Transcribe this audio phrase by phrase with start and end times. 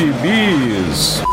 [0.00, 1.29] Bis.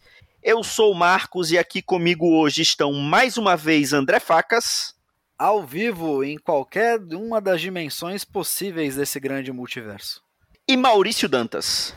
[0.48, 4.94] Eu sou o Marcos e aqui comigo hoje estão mais uma vez André Facas.
[5.36, 10.22] Ao vivo em qualquer uma das dimensões possíveis desse grande multiverso.
[10.68, 11.92] E Maurício Dantas.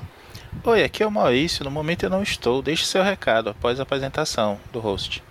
[0.63, 1.63] Oi, aqui é o Maurício.
[1.63, 2.63] No momento eu não estou.
[2.63, 5.23] Deixe seu recado após a apresentação do host.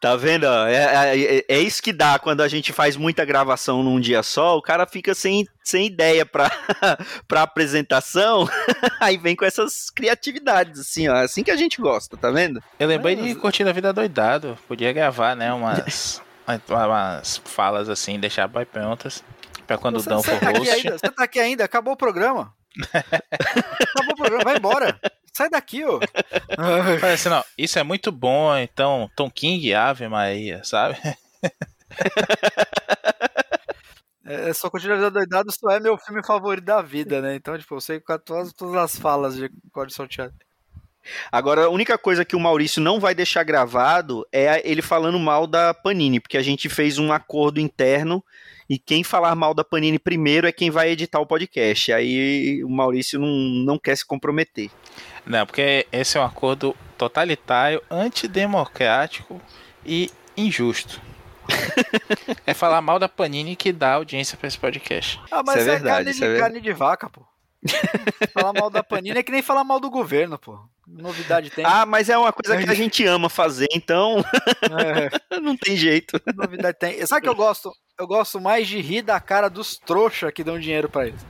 [0.00, 0.46] Tá vendo?
[0.46, 4.56] É, é, é, isso que dá quando a gente faz muita gravação num dia só.
[4.56, 6.50] O cara fica sem, sem ideia pra,
[7.26, 8.48] pra apresentação.
[9.00, 11.16] Aí vem com essas criatividades, assim, ó.
[11.16, 12.62] Assim que a gente gosta, tá vendo?
[12.78, 14.58] Eu lembrei de curtir a vida doidado.
[14.68, 15.52] Podia gravar, né?
[15.52, 16.22] Umas,
[16.68, 19.24] umas falas assim, deixar bem prontas.
[19.66, 20.90] Pra quando você, o Dan for tá host.
[20.90, 21.64] Você tá aqui ainda?
[21.64, 22.52] Acabou o programa.
[22.92, 25.00] Acabou o programa, vai embora.
[25.32, 25.98] Sai daqui, ô.
[27.02, 30.96] Olha assim, não, isso é muito bom, então, Tom King, Ave Maria, sabe?
[34.24, 37.34] É, só Continuidade Doidado só é meu filme favorito da vida, né?
[37.34, 40.32] Então, tipo, eu sei todas, todas as falas de Código Salteado.
[41.30, 45.46] Agora, a única coisa que o Maurício não vai deixar gravado é ele falando mal
[45.46, 48.24] da Panini, porque a gente fez um acordo interno
[48.70, 51.92] e quem falar mal da Panini primeiro é quem vai editar o podcast.
[51.92, 54.70] Aí o Maurício não, não quer se comprometer.
[55.24, 59.40] Não, porque esse é um acordo totalitário, antidemocrático
[59.84, 61.00] e injusto.
[62.46, 65.20] é falar mal da Panini que dá audiência para esse podcast.
[65.30, 67.26] Ah, mas isso é, é verdade, carne, de, é carne de vaca, pô.
[68.34, 70.58] falar mal da Panini é que nem falar mal do governo, pô.
[70.86, 71.64] Novidade tem.
[71.64, 74.22] Ah, mas é uma coisa que a gente ama fazer, então
[75.30, 75.38] é.
[75.40, 76.20] não tem jeito.
[76.34, 77.06] Novidade tem.
[77.06, 77.72] Sabe que eu gosto?
[77.98, 81.24] Eu gosto mais de rir da cara dos trouxa que dão dinheiro para eles.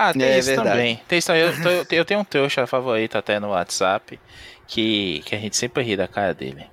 [0.00, 0.68] Ah, tem é, isso verdade.
[0.68, 1.00] também.
[1.08, 1.52] Tem isso, eu,
[1.90, 4.20] eu, tenho um trouxa favorito até no WhatsApp
[4.64, 6.66] que, que a gente sempre ri da cara dele.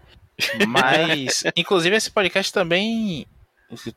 [0.67, 3.25] Mas, inclusive, esse podcast também.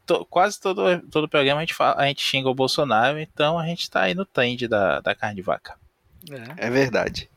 [0.06, 3.66] To, quase todo, todo programa a gente, fala, a gente xinga o Bolsonaro, então a
[3.66, 5.74] gente tá aí no trend da, da carne de vaca.
[6.58, 7.28] É, é verdade.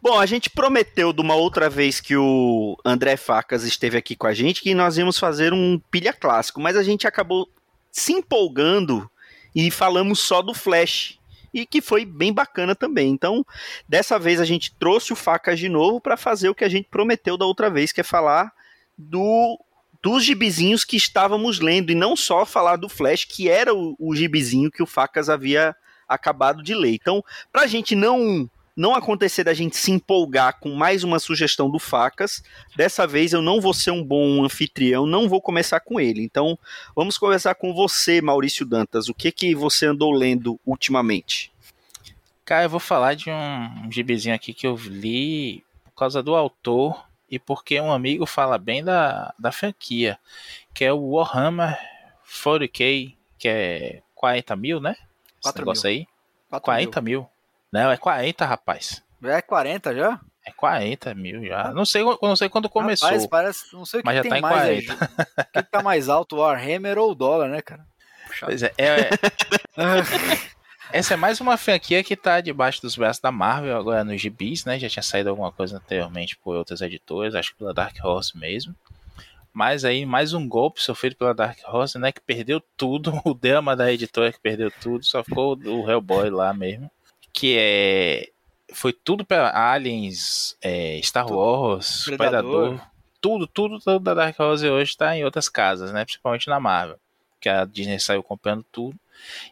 [0.00, 4.26] Bom, a gente prometeu de uma outra vez que o André Facas esteve aqui com
[4.26, 7.46] a gente que nós íamos fazer um pilha clássico, mas a gente acabou
[7.92, 9.10] se empolgando
[9.54, 11.15] e falamos só do Flash.
[11.56, 13.08] E que foi bem bacana também.
[13.08, 13.44] Então,
[13.88, 16.86] dessa vez a gente trouxe o Facas de novo para fazer o que a gente
[16.90, 18.52] prometeu da outra vez, que é falar
[18.96, 19.58] do
[20.02, 24.14] dos gibizinhos que estávamos lendo e não só falar do Flash, que era o, o
[24.14, 25.74] gibizinho que o Facas havia
[26.06, 26.94] acabado de ler.
[26.94, 31.70] Então, para a gente não não acontecer da gente se empolgar com mais uma sugestão
[31.70, 32.42] do Facas,
[32.76, 36.22] dessa vez eu não vou ser um bom anfitrião, não vou começar com ele.
[36.22, 36.58] Então,
[36.94, 39.08] vamos conversar com você, Maurício Dantas.
[39.08, 41.50] O que que você andou lendo ultimamente?
[42.44, 47.06] Cara, eu vou falar de um, gibizinho aqui que eu li por causa do autor
[47.30, 50.18] e porque um amigo fala bem da, da franquia,
[50.74, 51.76] que é o Warhammer
[52.28, 54.94] 40k, que é 40 mil, né?
[55.44, 56.06] Esse negócio mil.
[56.50, 56.60] aí.
[56.60, 57.20] 40 mil.
[57.22, 57.35] mil.
[57.72, 59.02] Não, é 40, rapaz.
[59.22, 60.20] É 40 já?
[60.44, 61.72] É 40 mil já.
[61.72, 63.08] Não sei, não sei quando começou.
[63.08, 64.94] Rapaz, parece, não sei o que mas já tem tá em mais 40.
[65.38, 67.84] O que tá mais alto, o Warhammer ou o dólar, né, cara?
[68.26, 68.46] Puxa.
[68.46, 68.72] Pois é.
[68.78, 69.08] é, é...
[70.92, 74.64] Essa é mais uma franquia que tá debaixo dos braços da Marvel, agora nos gibis,
[74.64, 74.78] né?
[74.78, 78.72] Já tinha saído alguma coisa anteriormente por outras editoras, acho que pela Dark Horse mesmo.
[79.52, 82.12] Mas aí, mais um golpe sofrido pela Dark Horse, né?
[82.12, 83.20] Que perdeu tudo.
[83.24, 86.88] O drama da editora que perdeu tudo, só ficou o Hellboy lá mesmo
[87.36, 88.30] que é
[88.72, 92.70] foi tudo para Aliens, é, Star Wars, Predador.
[92.70, 92.80] Predador,
[93.20, 96.04] tudo, tudo, tudo da Dark Horse hoje está em outras casas, né?
[96.04, 96.98] Principalmente na Marvel,
[97.38, 98.98] que a Disney saiu comprando tudo.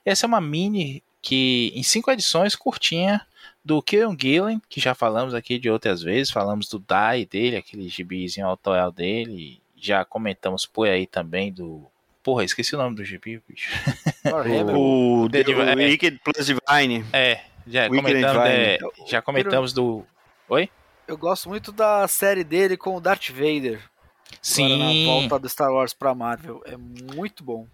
[0.04, 3.24] E essa é uma mini que em cinco edições curtinha
[3.64, 7.88] do Kieron Gillen, que já falamos aqui de outras vezes, falamos do Dai dele, aquele
[7.88, 11.86] gibizinho autoral dele já comentamos por aí também do.
[12.22, 13.70] Porra, esqueci o nome do gibi, bicho.
[14.74, 17.04] o, o, The, o é, Wicked Plus Divine.
[17.12, 20.04] É, já comentamos, é, já comentamos do.
[20.48, 20.68] Oi?
[21.06, 23.80] Eu gosto muito da série dele com o Darth Vader.
[24.40, 25.06] Sim.
[25.06, 26.62] na volta do Star Wars pra Marvel.
[26.66, 27.66] É muito bom.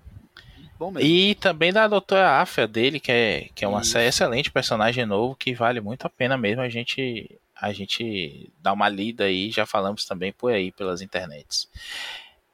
[0.79, 1.09] Bom mesmo.
[1.09, 3.99] E também da Doutora Afia dele, que é, que é uma Isso.
[3.99, 8.89] excelente personagem novo que vale muito a pena mesmo a gente a gente dar uma
[8.89, 11.69] lida aí, já falamos também por aí pelas internets.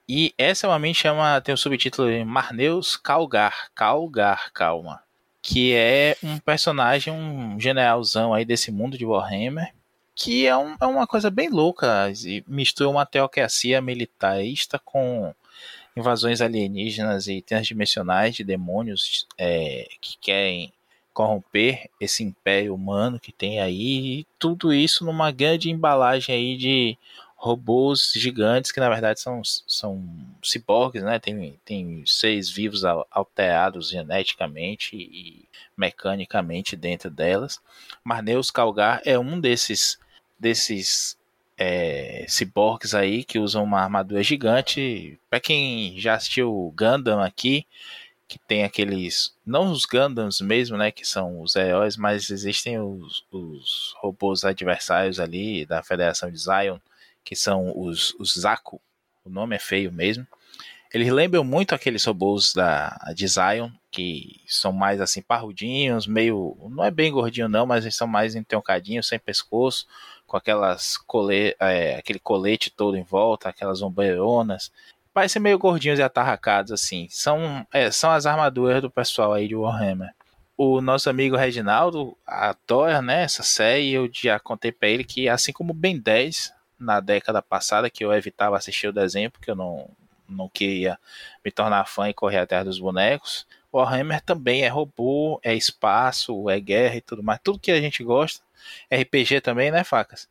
[0.09, 5.01] E essa realmente chama, tem o subtítulo Marneus Calgar, Calgar, calma,
[5.47, 9.73] que é um personagem, um generalzão aí desse mundo de Warhammer,
[10.13, 12.13] que é, um, é uma coisa bem louca,
[12.49, 15.33] mistura uma teocracia militarista com
[15.97, 20.73] invasões alienígenas e transdimensionais de demônios é, que querem
[21.15, 26.99] corromper esse império humano que tem aí, e tudo isso numa grande embalagem aí de
[27.37, 30.03] robôs gigantes que na verdade são, são
[30.43, 31.19] ciborgues, né?
[31.19, 35.45] Tem, tem seres vivos alterados geneticamente e
[35.77, 37.61] mecanicamente dentro delas.
[38.03, 39.99] Marneus Calgar é um desses
[40.39, 41.17] desses
[41.57, 45.19] é, ciborgues aí que usam uma armadura gigante.
[45.31, 47.67] Para quem já assistiu Gundam aqui,
[48.29, 49.35] que tem aqueles.
[49.45, 50.91] Não os Gundams mesmo, né?
[50.91, 56.79] Que são os heróis, mas existem os, os robôs adversários ali da Federação de Zion,
[57.27, 58.81] que são os, os Zaku.
[59.25, 60.27] O nome é feio mesmo.
[60.95, 66.57] Eles lembram muito aqueles robôs da de Zion, que são mais assim parrudinhos, meio.
[66.71, 69.87] Não é bem gordinho, não, mas eles são mais entroncadinhos, sem pescoço
[70.27, 74.73] com aquelas cole, é, aquele colete todo em volta, aquelas ombreironas.
[75.15, 77.07] Parecem meio gordinhos e atarracados, assim.
[77.11, 80.15] São, é, são as armaduras do pessoal aí de Warhammer.
[80.57, 83.93] O nosso amigo Reginaldo adora né, essa série.
[83.93, 88.13] Eu já contei pra ele que, assim como Ben 10, na década passada, que eu
[88.13, 89.89] evitava assistir o desenho, porque eu não,
[90.29, 90.99] não queria
[91.45, 93.47] me tornar fã e correr atrás dos bonecos.
[93.73, 97.41] Warhammer também é robô, é espaço, é guerra e tudo mais.
[97.43, 98.43] Tudo que a gente gosta
[98.93, 100.29] RPG também, né, Facas?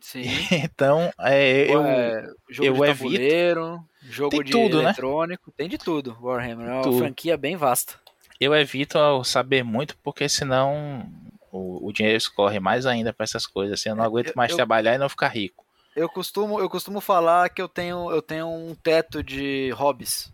[0.00, 0.22] Sim.
[0.52, 4.84] então, é, eu, é, jogo eu de tabuleiro, jogo tem de tudo, né?
[4.84, 5.54] eletrônico, né?
[5.56, 6.16] tem de tudo.
[6.20, 6.98] Warhammer é uma tudo.
[6.98, 7.94] franquia bem vasta.
[8.40, 11.04] Eu evito saber muito porque senão
[11.50, 13.80] o, o dinheiro escorre mais ainda para essas coisas.
[13.80, 15.64] Assim, eu não aguento mais eu, trabalhar e não ficar rico.
[15.98, 20.32] Eu costumo, eu costumo falar que eu tenho, eu tenho um teto de hobbies.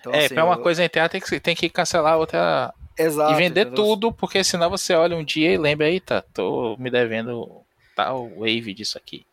[0.00, 0.62] Então, é, assim, para uma eu...
[0.62, 3.84] coisa entrar tem que, tem que cancelar outra, Exato, e vender entendeu?
[3.84, 7.62] tudo, porque senão você olha um dia e lembra, eita, tô me devendo
[7.94, 9.26] tal wave disso aqui.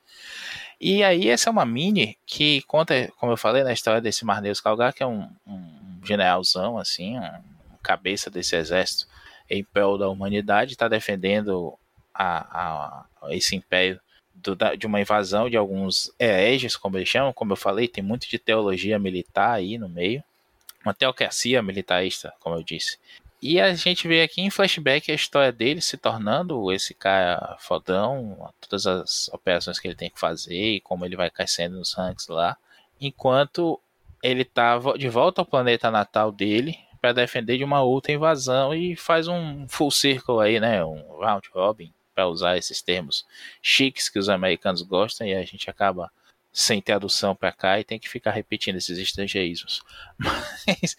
[0.79, 4.61] E aí essa é uma mini que conta, como eu falei, na história desse Marneus
[4.61, 9.07] Calgar, que é um, um generalzão, assim, um cabeça desse exército
[9.49, 11.77] em prol da humanidade, está defendendo
[12.13, 13.99] a, a, esse império
[14.41, 18.03] do, da, de uma invasão de alguns hereges, como eles chamam, como eu falei, tem
[18.03, 20.23] muito de teologia militar aí no meio,
[20.83, 22.97] uma teocracia militarista, como eu disse.
[23.41, 28.51] E a gente vê aqui em flashback a história dele se tornando esse cara fodão,
[28.59, 32.27] todas as operações que ele tem que fazer e como ele vai crescendo nos ranks
[32.27, 32.57] lá.
[32.99, 33.79] Enquanto
[34.21, 38.95] ele tá de volta ao planeta natal dele para defender de uma outra invasão e
[38.97, 40.83] faz um full circle aí, né?
[40.83, 43.25] Um round robin, para usar esses termos
[43.61, 46.11] chiques que os americanos gostam e a gente acaba
[46.51, 49.81] sem tradução para cá e tem que ficar repetindo esses estrangeirismos.
[50.19, 50.97] Mas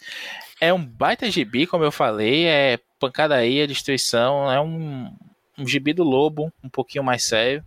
[0.58, 5.14] é um baita gibi, como eu falei, é pancadaria, destruição, é um,
[5.58, 7.62] um gibi do lobo, um pouquinho mais sério.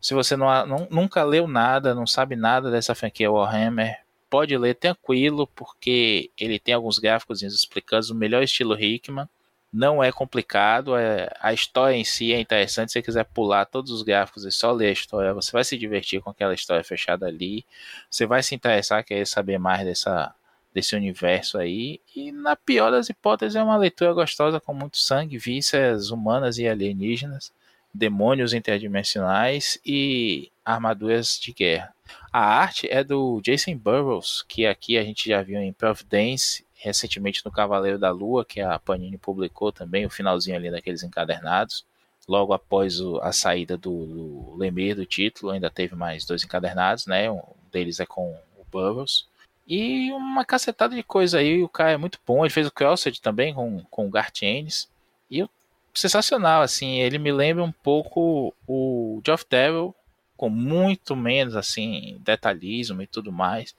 [0.00, 4.76] Se você não, não, nunca leu nada, não sabe nada dessa franquia Warhammer, pode ler
[4.76, 9.28] tranquilo, porque ele tem alguns gráficos explicando o melhor estilo Hickman.
[9.76, 12.92] Não é complicado, é, a história em si é interessante.
[12.92, 15.76] Se você quiser pular todos os gráficos e só ler a história, você vai se
[15.76, 17.66] divertir com aquela história fechada ali.
[18.08, 20.32] Você vai se interessar, querer saber mais dessa,
[20.72, 22.00] desse universo aí.
[22.14, 26.68] E na pior das hipóteses é uma leitura gostosa com muito sangue, vísceras humanas e
[26.68, 27.52] alienígenas,
[27.92, 31.92] demônios interdimensionais e armaduras de guerra.
[32.32, 37.42] A arte é do Jason Burroughs, que aqui a gente já viu em Providence, recentemente
[37.44, 41.84] no Cavaleiro da Lua, que a Panini publicou também, o finalzinho ali daqueles encadernados.
[42.28, 47.06] Logo após o, a saída do, do Lemir do título, ainda teve mais dois encadernados,
[47.06, 47.30] né?
[47.30, 49.26] Um deles é com o Burroughs.
[49.66, 52.44] E uma cacetada de coisa aí, o cara é muito bom.
[52.44, 54.90] Ele fez o Crossed também com, com o Gartienes.
[55.30, 55.46] E
[55.94, 57.00] sensacional, assim.
[57.00, 59.94] Ele me lembra um pouco o Geoff Devil,
[60.36, 63.74] com muito menos, assim, detalhismo e tudo mais.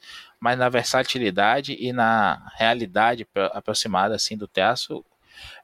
[0.46, 5.04] Mas na versatilidade e na realidade aproximada, assim, do teatro,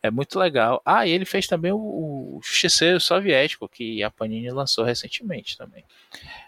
[0.02, 0.82] é muito legal.
[0.84, 5.86] Ah, e ele fez também o, o Justiceiro Soviético, que a Panini lançou recentemente também.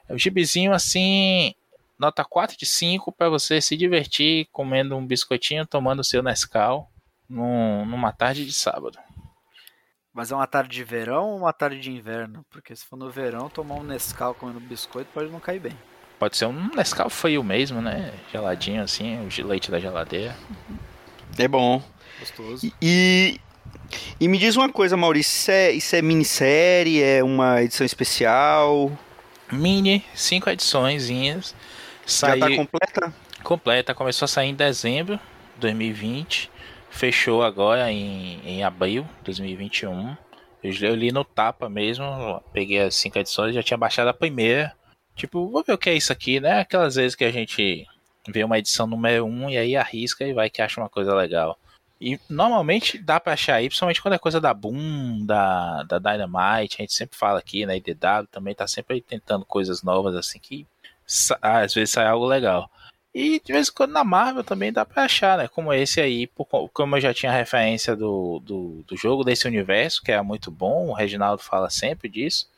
[0.09, 1.53] É um gibizinho, assim,
[1.95, 6.89] nota 4 de 5 para você se divertir comendo um biscoitinho, tomando seu Nescau
[7.29, 8.97] num, numa tarde de sábado.
[10.11, 12.43] Mas é uma tarde de verão ou uma tarde de inverno?
[12.49, 15.77] Porque se for no verão, tomar um Nescau comendo biscoito pode não cair bem.
[16.23, 18.13] Pode ser um Nescau feio mesmo, né?
[18.31, 20.33] Geladinho assim, o leite da geladeira.
[21.37, 21.83] É bom.
[22.17, 22.71] Gostoso.
[22.81, 23.41] E,
[24.21, 27.03] e me diz uma coisa, Maurício, isso é, isso é minissérie?
[27.03, 28.89] É uma edição especial?
[29.51, 30.49] Mini, cinco.
[32.05, 32.39] Saiu...
[32.39, 33.13] Já tá completa?
[33.43, 35.17] Completa, começou a sair em dezembro
[35.55, 36.49] de 2020.
[36.89, 40.15] Fechou agora em, em abril de 2021.
[40.63, 44.73] Eu, eu li no tapa mesmo, peguei as cinco edições, já tinha baixado a primeira.
[45.15, 46.59] Tipo, vou ver o que é isso aqui, né?
[46.59, 47.87] Aquelas vezes que a gente
[48.27, 51.13] vê uma edição número 1 um, e aí arrisca e vai que acha uma coisa
[51.13, 51.57] legal.
[52.01, 56.75] E normalmente dá pra achar aí, principalmente quando é coisa da Boom, da, da Dynamite,
[56.77, 57.77] a gente sempre fala aqui, né?
[57.77, 60.67] IDW também tá sempre tentando coisas novas assim que
[61.41, 62.69] às vezes sai algo legal.
[63.13, 65.47] E de vez em quando na Marvel também dá pra achar, né?
[65.47, 66.27] Como esse aí,
[66.73, 70.89] como eu já tinha referência do, do, do jogo desse universo, que é muito bom,
[70.89, 72.49] o Reginaldo fala sempre disso.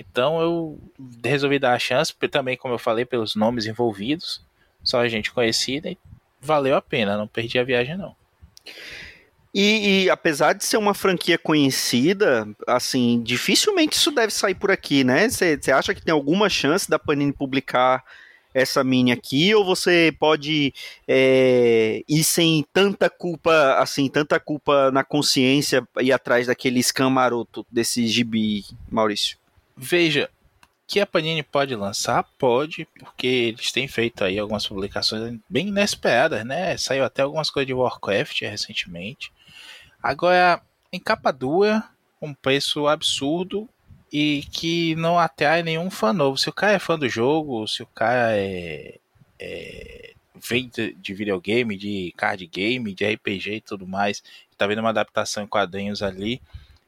[0.00, 0.78] Então eu
[1.22, 4.42] resolvi dar a chance, também, como eu falei, pelos nomes envolvidos,
[4.82, 5.98] só a gente conhecida, e
[6.40, 8.16] valeu a pena, não perdi a viagem não.
[9.52, 15.02] E, e, apesar de ser uma franquia conhecida, assim, dificilmente isso deve sair por aqui,
[15.02, 15.28] né?
[15.28, 18.04] Você acha que tem alguma chance da Panini publicar
[18.54, 20.72] essa mini aqui, ou você pode
[21.06, 27.66] é, ir sem tanta culpa, assim, tanta culpa na consciência e atrás daquele scam maroto
[27.70, 29.39] desse gibi, Maurício?
[29.82, 30.28] Veja,
[30.86, 36.44] que a Panini pode lançar, pode, porque eles têm feito aí algumas publicações bem inesperadas,
[36.44, 36.76] né?
[36.76, 39.32] Saiu até algumas coisas de Warcraft recentemente.
[40.02, 40.60] Agora,
[40.92, 41.82] em capa dura,
[42.20, 43.66] um preço absurdo
[44.12, 46.36] e que não atrai nenhum fã novo.
[46.36, 48.98] Se o cara é fã do jogo, se o cara é,
[49.38, 50.12] é
[50.46, 54.22] vem de, de, videogame, de card game, de RPG e tudo mais,
[54.58, 56.42] tá vendo uma adaptação em quadrinhos ali,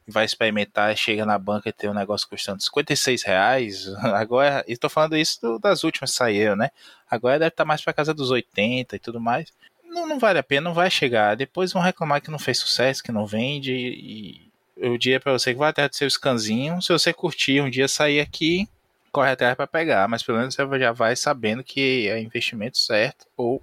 [0.07, 3.87] vai experimentar, chega na banca e tem um negócio custando 56 reais.
[4.13, 6.69] Agora, estou falando isso do, das últimas que saíram, né?
[7.09, 9.51] Agora deve estar tá mais para casa dos 80 e tudo mais.
[9.83, 11.35] Não, não vale a pena, não vai chegar.
[11.35, 15.53] Depois vão reclamar que não fez sucesso, que não vende e eu diria para você
[15.53, 16.81] que vai até seu scanzinho.
[16.81, 18.67] Se você curtir um dia sair aqui,
[19.11, 23.27] corre atrás para pegar, mas pelo menos você já vai sabendo que é investimento certo
[23.37, 23.61] ou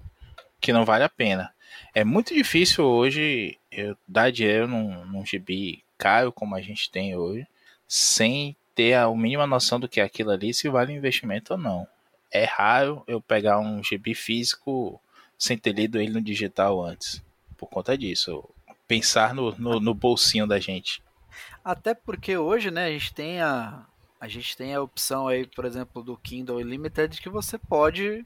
[0.59, 1.53] que não vale a pena.
[1.93, 7.15] É muito difícil hoje eu dar dinheiro num, num gibi caro como a gente tem
[7.15, 7.47] hoje,
[7.87, 11.87] sem ter a mínima noção do que é aquilo ali, se vale investimento ou não.
[12.31, 14.99] É raro eu pegar um gibi físico
[15.37, 17.23] sem ter lido ele no digital antes,
[17.55, 18.43] por conta disso
[18.87, 21.01] pensar no, no, no, bolsinho da gente.
[21.63, 23.85] Até porque hoje, né, a gente tem a
[24.19, 28.25] a gente tem a opção aí, por exemplo, do Kindle Unlimited que você pode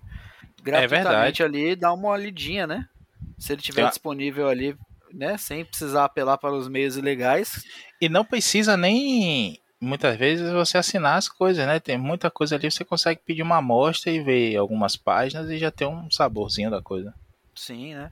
[0.62, 2.90] gratuitamente é ali dar uma lidinha, né?
[3.38, 4.76] Se ele tiver disponível ali,
[5.16, 7.64] né, sem precisar apelar para os meios ilegais.
[8.02, 11.80] E não precisa nem muitas vezes você assinar as coisas, né?
[11.80, 15.72] Tem muita coisa ali, você consegue pedir uma amostra e ver algumas páginas e já
[15.72, 17.14] tem um saborzinho da coisa.
[17.56, 18.12] Sim, né?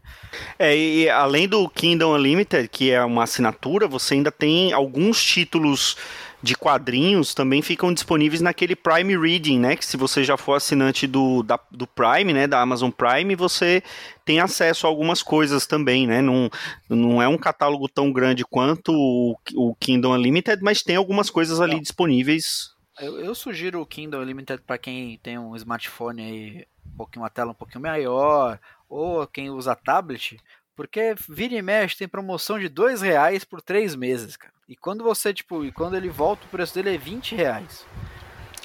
[0.58, 5.98] É, e além do Kingdom Unlimited, que é uma assinatura, você ainda tem alguns títulos
[6.44, 9.78] de quadrinhos também ficam disponíveis naquele Prime Reading, né?
[9.78, 12.46] Que se você já for assinante do, da, do Prime, né?
[12.46, 13.82] Da Amazon Prime, você
[14.26, 16.22] tem acesso a algumas coisas também, né?
[16.22, 16.50] Não,
[16.90, 21.62] não é um catálogo tão grande quanto o, o Kingdom Unlimited, mas tem algumas coisas
[21.62, 21.82] ali não.
[21.82, 22.74] disponíveis.
[23.00, 27.30] Eu, eu, sugiro o Kindle Unlimited para quem tem um smartphone aí, um pouquinho, uma
[27.30, 28.60] tela um pouquinho maior,
[28.94, 30.38] ou quem usa tablet,
[30.76, 34.54] porque vira e mexe tem promoção de dois reais por três meses, cara.
[34.68, 37.86] E quando você, tipo, e quando ele volta, o preço dele é 20 reais.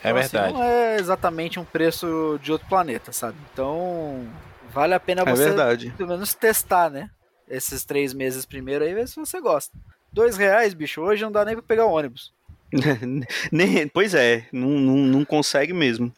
[0.02, 0.47] É então, assim, verdade.
[0.47, 3.37] Assim, não é exatamente um preço de outro planeta, sabe?
[3.52, 4.26] Então,
[4.73, 5.92] vale a pena é você, verdade.
[5.97, 7.11] pelo menos, testar, né?
[7.49, 9.76] Esses três meses primeiro aí, ver se você gosta.
[10.12, 12.32] Dois reais, bicho, hoje não dá nem pra pegar o ônibus.
[13.92, 16.14] pois é, não, não, não consegue mesmo.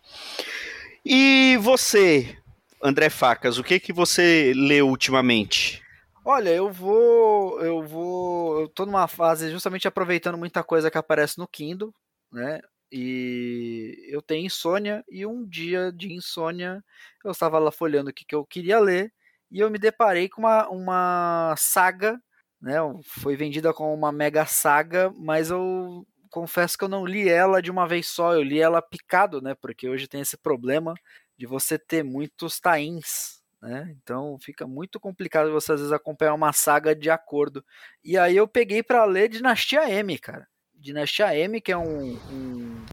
[1.05, 2.37] E você,
[2.83, 5.83] André Facas, o que que você leu ultimamente?
[6.25, 11.39] Olha, eu vou, eu vou, eu tô numa fase justamente aproveitando muita coisa que aparece
[11.39, 11.93] no Kindle,
[12.33, 12.61] né?
[12.93, 16.83] E eu tenho insônia e um dia de insônia
[17.25, 19.13] eu estava lá folhando o que, que eu queria ler
[19.51, 22.21] e eu me deparei com uma, uma saga,
[22.61, 22.77] né?
[23.05, 27.71] Foi vendida como uma mega saga, mas eu confesso que eu não li ela de
[27.71, 29.55] uma vez só, eu li ela picado, né?
[29.55, 30.95] Porque hoje tem esse problema
[31.41, 33.97] de você ter muitos tains, né?
[33.97, 37.65] Então fica muito complicado você às vezes acompanhar uma saga de acordo.
[38.05, 40.47] E aí eu peguei para ler Dinastia M, cara.
[40.75, 42.87] Dinastia M, que é um, um,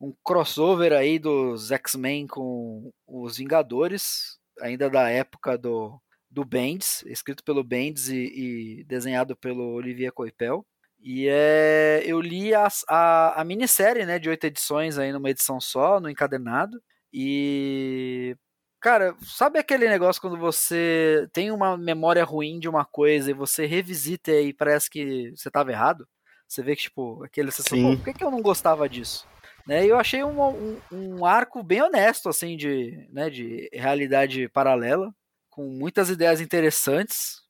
[0.00, 5.96] um crossover aí dos X-Men com os Vingadores, ainda da época do,
[6.28, 10.66] do Bendis, escrito pelo Bendis e, e desenhado pelo Olivier Coipel.
[10.98, 15.60] E é, eu li a, a, a, minissérie né, de oito edições aí numa edição
[15.60, 16.82] só, no encadernado.
[17.12, 18.36] E.
[18.80, 23.64] Cara, sabe aquele negócio quando você tem uma memória ruim de uma coisa e você
[23.64, 26.06] revisita e parece que você estava errado?
[26.48, 27.50] Você vê que, tipo, aquele.
[27.52, 29.26] Fala, por que, que eu não gostava disso?
[29.66, 35.14] Né, eu achei um, um, um, arco bem honesto, assim, de, né, de realidade paralela,
[35.48, 37.42] com muitas ideias interessantes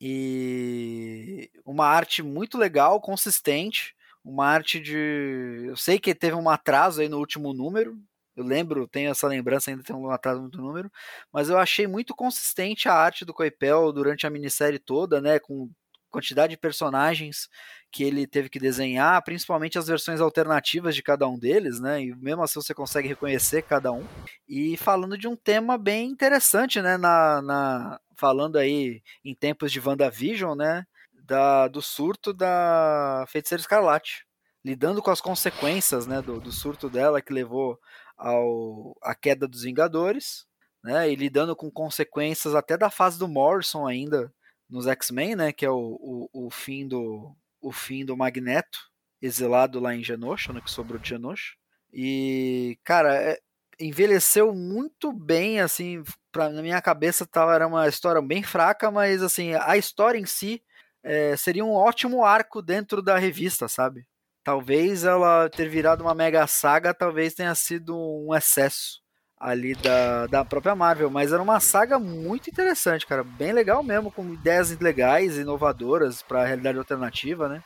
[0.00, 5.64] e uma arte muito legal, consistente, uma arte de...
[5.66, 7.96] Eu sei que teve um atraso aí no último número,
[8.36, 10.90] eu lembro, tenho essa lembrança, ainda tem um atraso no número,
[11.32, 15.70] mas eu achei muito consistente a arte do Coipel durante a minissérie toda, né, com
[16.10, 17.48] quantidade de personagens
[17.92, 22.02] que ele teve que desenhar, principalmente as versões alternativas de cada um deles, né?
[22.02, 24.04] E mesmo assim você consegue reconhecer cada um.
[24.48, 26.96] E falando de um tema bem interessante, né?
[26.96, 30.84] Na, na falando aí em tempos de WandaVision, né?
[31.12, 34.24] Da, do surto da Feiticeira Escarlate,
[34.64, 36.22] lidando com as consequências, né?
[36.22, 37.78] Do, do surto dela que levou
[38.16, 40.46] ao a queda dos Vingadores,
[40.82, 41.10] né?
[41.10, 44.32] E lidando com consequências até da fase do Morrison ainda
[44.68, 45.52] nos X-Men, né?
[45.52, 48.78] Que é o, o, o, fim do o fim do Magneto
[49.20, 50.60] exilado lá em Genosha, né?
[50.60, 51.54] Que sobrou de Genosha.
[51.92, 53.38] E cara, é,
[53.80, 59.22] envelheceu muito bem, assim, pra, na minha cabeça tava, era uma história bem fraca, mas
[59.22, 60.62] assim a história em si
[61.02, 64.06] é, seria um ótimo arco dentro da revista, sabe?
[64.46, 69.00] Talvez ela ter virado uma mega saga, talvez tenha sido um excesso
[69.36, 74.08] ali da, da própria Marvel, mas era uma saga muito interessante, cara, bem legal mesmo,
[74.08, 77.60] com ideias legais, inovadoras para a realidade alternativa, né?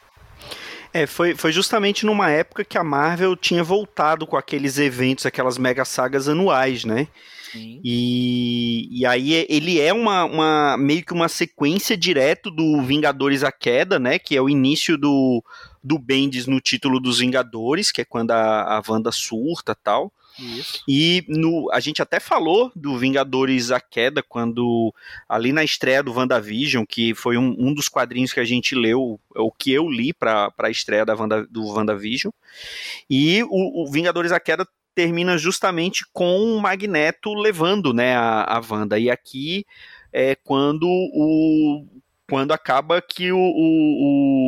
[0.91, 5.59] É, foi, foi justamente numa época que a Marvel tinha voltado com aqueles eventos, aquelas
[5.59, 7.09] mega sagas anuais, né?
[7.53, 7.79] Sim.
[7.85, 13.53] E, e aí ele é uma, uma meio que uma sequência direto do Vingadores a
[13.53, 14.19] Queda, né?
[14.19, 15.45] Que é o início do,
[15.83, 20.13] do Bendis no título dos Vingadores, que é quando a, a Wanda surta tal.
[20.39, 20.83] Isso.
[20.89, 24.95] E no, a gente até falou do Vingadores A Queda, quando
[25.29, 29.21] ali na estreia do WandaVision, que foi um, um dos quadrinhos que a gente leu,
[29.35, 32.33] o que eu li para a estreia da Wanda, do WandaVision.
[33.09, 38.61] E o, o Vingadores A Queda termina justamente com o Magneto levando né, a, a
[38.61, 38.99] Wanda.
[38.99, 39.65] E aqui
[40.13, 41.87] é quando o.
[42.29, 44.40] Quando acaba que o, o, o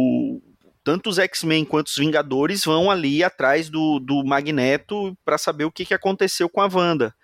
[0.84, 5.72] tanto os X-Men quanto os Vingadores vão ali atrás do, do Magneto para saber o
[5.72, 7.14] que, que aconteceu com a Wanda.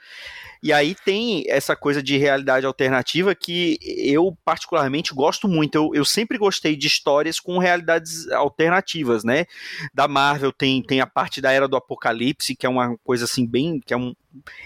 [0.63, 5.77] E aí tem essa coisa de realidade alternativa que eu particularmente gosto muito.
[5.77, 9.47] Eu, eu sempre gostei de histórias com realidades alternativas, né?
[9.95, 13.47] Da Marvel tem, tem a parte da Era do Apocalipse, que é uma coisa assim
[13.47, 13.81] bem...
[13.81, 14.13] que é um,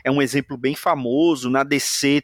[0.03, 1.51] é um exemplo bem famoso.
[1.51, 2.23] Na DC,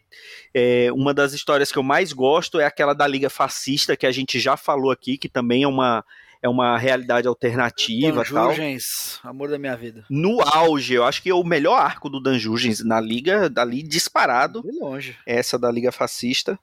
[0.55, 4.13] é, uma das histórias que eu mais gosto é aquela da Liga Fascista, que a
[4.13, 6.03] gente já falou aqui, que também é uma
[6.43, 8.49] é uma realidade alternativa tal.
[8.49, 10.05] Danjurgens, amor da minha vida.
[10.09, 14.63] No auge, eu acho que é o melhor arco do Danjurgens na liga, dali disparado.
[14.63, 15.17] De longe.
[15.27, 16.59] Essa da liga fascista.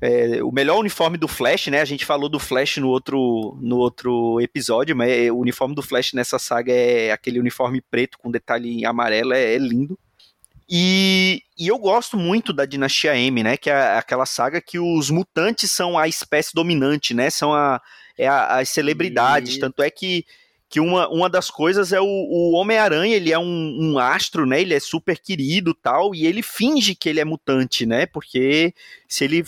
[0.00, 1.80] É, o melhor uniforme do Flash, né?
[1.80, 5.82] A gente falou do Flash no outro, no outro episódio, mas é, o uniforme do
[5.82, 9.98] Flash nessa saga é aquele uniforme preto com detalhe amarelo, é, é lindo.
[10.70, 13.56] E, e, eu gosto muito da Dinastia M, né?
[13.56, 17.30] Que é aquela saga que os mutantes são a espécie dominante, né?
[17.30, 17.80] São a,
[18.18, 19.56] é a, as celebridades.
[19.56, 19.60] E...
[19.60, 20.26] Tanto é que,
[20.68, 24.60] que uma, uma das coisas é o, o Homem-Aranha, ele é um, um, astro, né?
[24.60, 28.04] Ele é super querido tal, e ele finge que ele é mutante, né?
[28.04, 28.74] Porque
[29.06, 29.44] se ele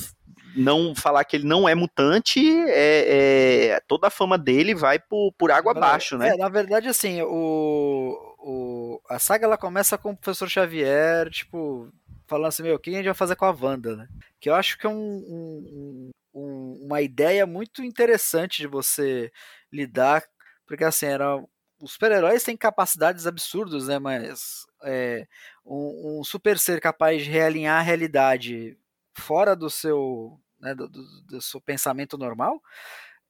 [0.54, 5.32] não falar que ele não é mutante, é, é toda a fama dele vai por,
[5.32, 6.30] por água abaixo, né?
[6.30, 11.88] É, na verdade, assim, o, o, a saga ela começa com o professor Xavier, tipo,
[12.26, 14.08] falando assim, meu, o que a gente vai fazer com a Wanda, né?
[14.40, 19.32] Que eu acho que é um, um, um, uma ideia muito interessante de você
[19.72, 20.24] lidar,
[20.66, 21.36] porque assim, era,
[21.80, 23.98] os super-heróis têm capacidades absurdas, né?
[23.98, 25.26] Mas é,
[25.64, 28.76] um, um, super ser capaz de realinhar a realidade
[29.14, 32.62] fora do seu, né, do, do, do seu pensamento normal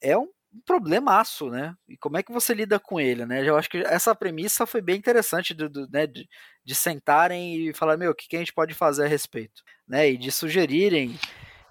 [0.01, 0.29] é um
[0.67, 1.77] problemaço, né?
[1.89, 3.49] E como é que você lida com ele, né?
[3.49, 6.29] Eu acho que essa premissa foi bem interessante do, do né, de,
[6.65, 10.11] de, sentarem e falar, meu, o que, que, a gente pode fazer a respeito, né?
[10.11, 11.19] E de sugerirem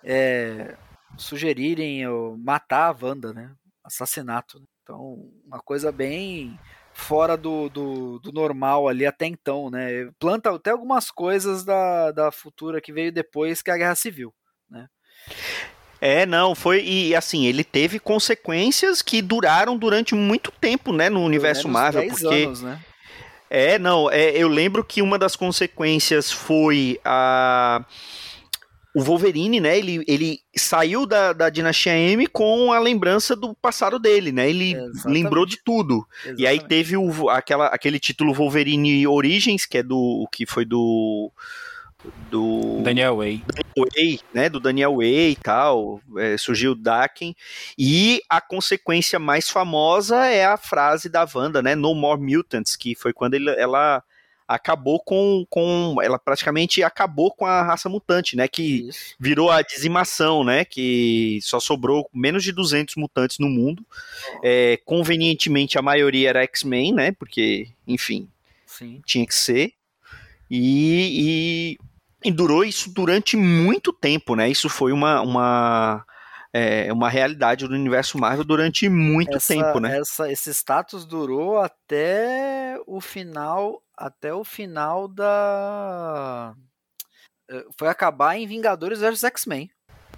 [0.04, 0.78] é,
[1.18, 2.04] sugerirem
[2.38, 3.52] matar a Wanda, né?
[3.84, 4.60] Assassinato.
[4.60, 4.66] Né?
[4.84, 6.60] Então, uma coisa bem
[6.94, 10.10] fora do, do, do, normal ali até então, né?
[10.20, 14.34] Planta até algumas coisas da, da futura que veio depois que é a Guerra Civil,
[14.70, 14.88] né?
[16.02, 16.84] É, não, foi.
[16.84, 22.08] E assim, ele teve consequências que duraram durante muito tempo, né, no universo Marvel.
[22.08, 22.44] porque.
[22.46, 22.80] Anos, né?
[23.50, 27.84] É, não, é, eu lembro que uma das consequências foi a
[29.00, 33.98] o Wolverine, né, ele, ele saiu da, da Dinastia M com a lembrança do passado
[33.98, 34.50] dele, né?
[34.50, 35.08] Ele Exatamente.
[35.08, 36.06] lembrou de tudo.
[36.18, 36.42] Exatamente.
[36.42, 41.32] E aí teve o, aquela, aquele título Wolverine Origins, que é do que foi do
[42.32, 43.44] do Daniel Way.
[43.46, 47.36] Daniel Way, né, do Daniel Way e tal, é, surgiu o Daken,
[47.78, 52.96] e a consequência mais famosa é a frase da Wanda, né, No More Mutants, que
[52.96, 54.02] foi quando ele, ela
[54.50, 59.16] acabou com, com ela praticamente acabou com a raça mutante, né, que Isso.
[59.20, 63.86] virou a dizimação, né, que só sobrou menos de 200 mutantes no mundo,
[64.44, 68.28] é, convenientemente a maioria era X-Men, né, porque, enfim,
[68.66, 69.02] Sim.
[69.06, 69.74] tinha que ser,
[70.50, 71.90] e, e
[72.24, 74.50] e durou isso durante muito tempo, né?
[74.50, 76.06] Isso foi uma, uma,
[76.54, 80.00] é, uma realidade do universo Marvel durante muito essa, tempo, né?
[80.00, 86.56] Essa, esse status durou até o final, até o final da
[87.50, 89.70] é, foi acabar em Vingadores vs X-Men.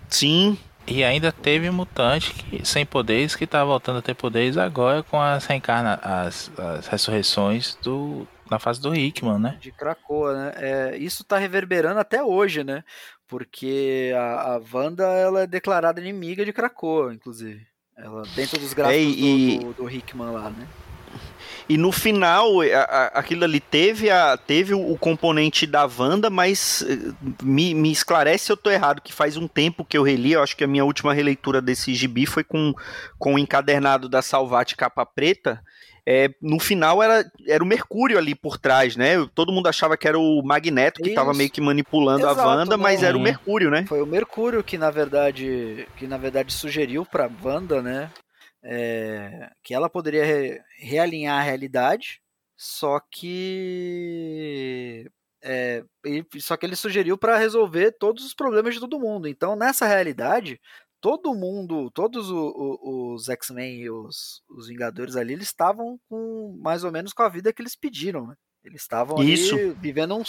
[0.10, 0.58] Sim.
[0.88, 5.22] E ainda teve mutante que, sem poderes que tá voltando a ter poderes agora com
[5.22, 9.58] as reencarna as, as ressurreições do na fase do Hickman, né?
[9.62, 10.54] De Krakoa, né?
[10.58, 12.84] É, isso tá reverberando até hoje, né?
[13.26, 17.66] Porque a, a Wanda ela é declarada inimiga de Krakoa, inclusive.
[17.98, 19.58] Ela dentro dos gráficos é, e...
[19.60, 20.68] do, do, do Hickman lá, né?
[21.70, 26.30] E no final, a, a, aquilo ali teve, a, teve o, o componente da Wanda,
[26.30, 30.04] mas eh, me, me, esclarece se eu tô errado, que faz um tempo que eu
[30.04, 32.74] reli, eu acho que a minha última releitura desse gibi foi com,
[33.18, 35.62] com o encadernado da Salvati capa preta,
[36.06, 39.14] é, no final era, era o Mercúrio ali por trás, né?
[39.36, 42.78] Todo mundo achava que era o Magneto que estava meio que manipulando Exato, a Wanda,
[42.78, 43.86] não, mas era o Mercúrio, né?
[43.88, 48.10] Foi o Mercúrio que na verdade que na verdade sugeriu para Wanda, né?
[48.64, 52.22] É, que ela poderia re, realinhar a realidade,
[52.56, 55.10] só que
[55.44, 55.84] é,
[56.40, 59.28] só que ele sugeriu para resolver todos os problemas de todo mundo.
[59.28, 60.60] Então, nessa realidade,
[61.02, 66.84] todo mundo, todos os, os X-Men e os, os, Vingadores ali, eles estavam com mais
[66.84, 68.36] ou menos com a vida que eles pediram, né?
[68.64, 69.36] Eles estavam ali
[69.80, 70.24] vivendo um,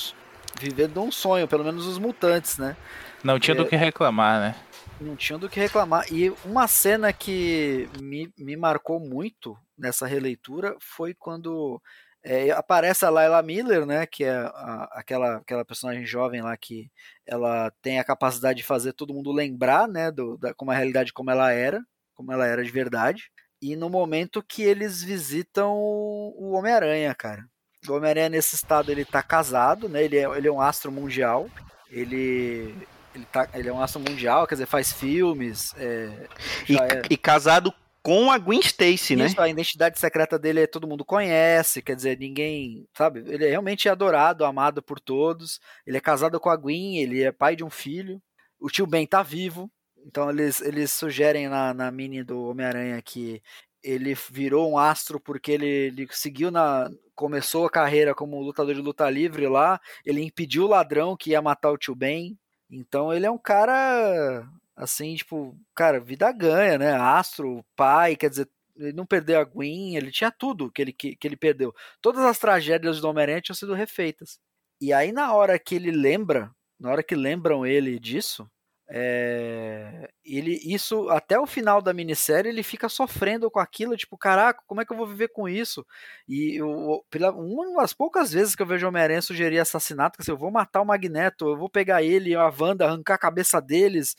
[0.58, 2.74] vivendo um sonho, pelo menos os mutantes, né?
[3.22, 4.56] Não tinha é, do que reclamar, né?
[4.98, 6.10] Não tinha do que reclamar.
[6.10, 11.80] E uma cena que me, me marcou muito nessa releitura foi quando
[12.24, 16.90] é, aparece a Layla Miller, né, que é a, aquela, aquela personagem jovem lá que
[17.26, 21.12] ela tem a capacidade de fazer todo mundo lembrar, né, do, da, como a realidade
[21.12, 21.82] como ela era,
[22.14, 23.30] como ela era de verdade.
[23.60, 27.44] E no momento que eles visitam o Homem-Aranha, cara.
[27.88, 30.02] O Homem-Aranha nesse estado ele tá casado, né?
[30.02, 31.48] Ele é, ele é um astro mundial.
[31.88, 32.74] Ele
[33.14, 35.74] ele, tá, ele é um astro mundial, quer dizer, faz filmes.
[35.76, 36.26] É,
[36.68, 37.02] e, é...
[37.10, 39.26] e, casado com a Gwen Stacy, né?
[39.38, 43.20] A identidade secreta dele é, todo mundo conhece, quer dizer, ninguém, sabe?
[43.26, 45.60] Ele é realmente adorado, amado por todos.
[45.86, 48.20] Ele é casado com a Gwen, ele é pai de um filho.
[48.58, 49.70] O tio Ben tá vivo,
[50.04, 53.40] então eles, eles sugerem na, na mini do Homem-Aranha que
[53.82, 56.90] ele virou um astro porque ele, ele seguiu na.
[57.14, 59.80] começou a carreira como lutador de luta livre lá.
[60.04, 62.38] Ele impediu o ladrão que ia matar o tio Ben.
[62.70, 66.92] Então ele é um cara assim, tipo, cara, vida ganha, né?
[66.92, 71.16] Astro, pai, quer dizer, ele não perdeu a Gwen, ele tinha tudo que ele, que,
[71.16, 71.74] que ele perdeu.
[72.00, 74.38] Todas as tragédias do Homem-Aranha tinham sido refeitas.
[74.80, 78.50] E aí, na hora que ele lembra, na hora que lembram ele disso,
[78.94, 84.62] é, ele isso até o final da minissérie ele fica sofrendo com aquilo, tipo, caraca,
[84.66, 85.86] como é que eu vou viver com isso?
[86.28, 90.32] E eu, pela, uma das poucas vezes que eu vejo Homem-Aranha sugerir assassinato, que assim,
[90.32, 94.14] eu vou matar o Magneto, eu vou pegar ele, a Wanda, arrancar a cabeça deles,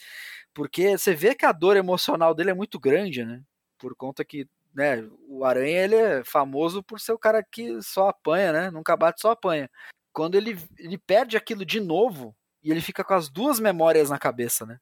[0.53, 3.41] porque você vê que a dor emocional dele é muito grande, né?
[3.77, 8.09] Por conta que né, o Aranha ele é famoso por ser o cara que só
[8.09, 8.71] apanha, né?
[8.71, 9.69] Nunca bate, só apanha.
[10.11, 14.17] Quando ele, ele perde aquilo de novo, e ele fica com as duas memórias na
[14.17, 14.79] cabeça, né?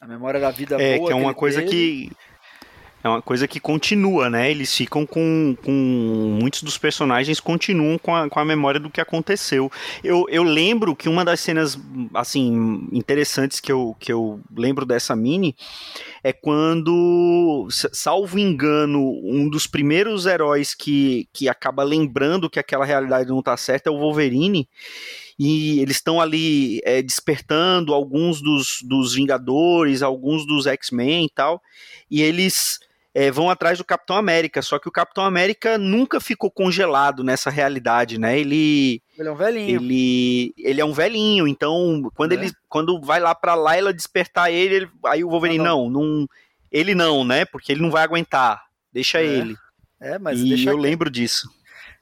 [0.00, 1.08] A memória da vida é, boa.
[1.08, 1.70] Que é uma que coisa teve.
[1.70, 2.12] que.
[3.04, 4.50] É uma coisa que continua, né?
[4.50, 5.70] Eles ficam com, com.
[6.40, 9.70] Muitos dos personagens continuam com a, com a memória do que aconteceu.
[10.02, 11.78] Eu, eu lembro que uma das cenas,
[12.14, 15.54] assim, interessantes que eu, que eu lembro dessa mini
[16.22, 23.28] é quando, salvo engano, um dos primeiros heróis que, que acaba lembrando que aquela realidade
[23.28, 24.66] não tá certa é o Wolverine
[25.38, 31.60] e eles estão ali é, despertando alguns dos, dos Vingadores, alguns dos X-Men e tal,
[32.10, 32.78] e eles
[33.14, 37.48] é, vão atrás do Capitão América, só que o Capitão América nunca ficou congelado nessa
[37.48, 38.38] realidade, né?
[38.38, 39.80] Ele ele é um velhinho.
[39.80, 42.34] Ele, ele é um velhinho, então quando é.
[42.34, 46.02] ele quando vai lá para lá ela despertar ele, ele, aí o Wolverine não, não,
[46.02, 46.28] não,
[46.72, 47.44] ele não, né?
[47.44, 48.64] Porque ele não vai aguentar.
[48.92, 49.24] Deixa é.
[49.24, 49.56] ele.
[50.00, 51.48] É, mas e eu lembro disso.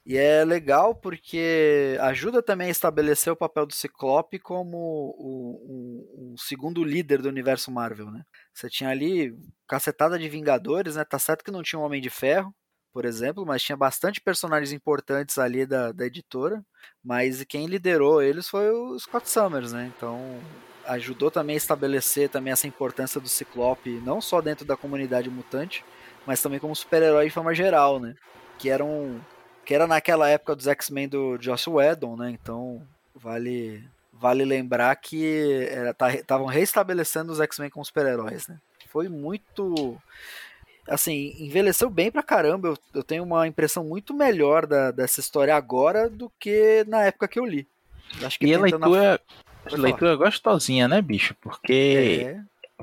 [0.05, 6.33] E é legal porque ajuda também a estabelecer o papel do Ciclope como o, o,
[6.33, 8.23] o, segundo líder do universo Marvel, né?
[8.53, 9.33] Você tinha ali
[9.65, 11.05] cacetada de Vingadores, né?
[11.05, 12.53] Tá certo que não tinha um Homem de Ferro,
[12.91, 16.61] por exemplo, mas tinha bastante personagens importantes ali da, da editora,
[17.03, 19.91] mas quem liderou eles foi o Scott Summers, né?
[19.95, 20.39] Então
[20.85, 25.85] ajudou também a estabelecer também essa importância do Ciclope, não só dentro da comunidade mutante,
[26.27, 28.13] mas também como super-herói de forma geral, né?
[28.59, 29.21] Que era um
[29.65, 32.29] que era naquela época dos X-Men do Joss Whedon, né?
[32.29, 32.81] Então
[33.15, 35.67] vale vale lembrar que
[36.19, 38.57] estavam tá, reestabelecendo os X-Men como super-heróis, né?
[38.87, 39.97] Foi muito
[40.87, 42.69] assim, envelheceu bem pra caramba.
[42.69, 47.27] Eu, eu tenho uma impressão muito melhor da, dessa história agora do que na época
[47.27, 47.67] que eu li.
[48.23, 49.19] Acho que e a leitura,
[49.71, 49.77] na...
[49.77, 51.35] leitura gostosinha, né, bicho?
[51.41, 52.41] Porque é.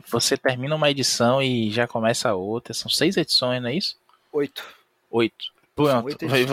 [0.08, 2.74] você termina uma edição e já começa a outra.
[2.74, 3.96] São seis edições, não é isso?
[4.32, 4.64] Oito.
[5.10, 5.52] Oito.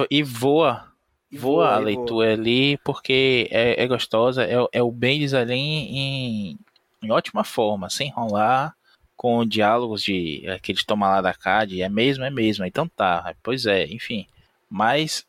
[0.09, 0.87] E voa.
[1.29, 2.33] E voa, a leitura voa.
[2.33, 4.45] ali, porque é, é gostosa.
[4.45, 6.57] É, é o Bendis ali em,
[7.03, 8.73] em ótima forma, sem enrolar,
[9.15, 11.81] com diálogos de aquele toma lá da CAD.
[11.81, 12.65] É mesmo, é mesmo.
[12.65, 13.35] Então tá.
[13.43, 14.25] Pois é, enfim.
[14.69, 15.25] Mas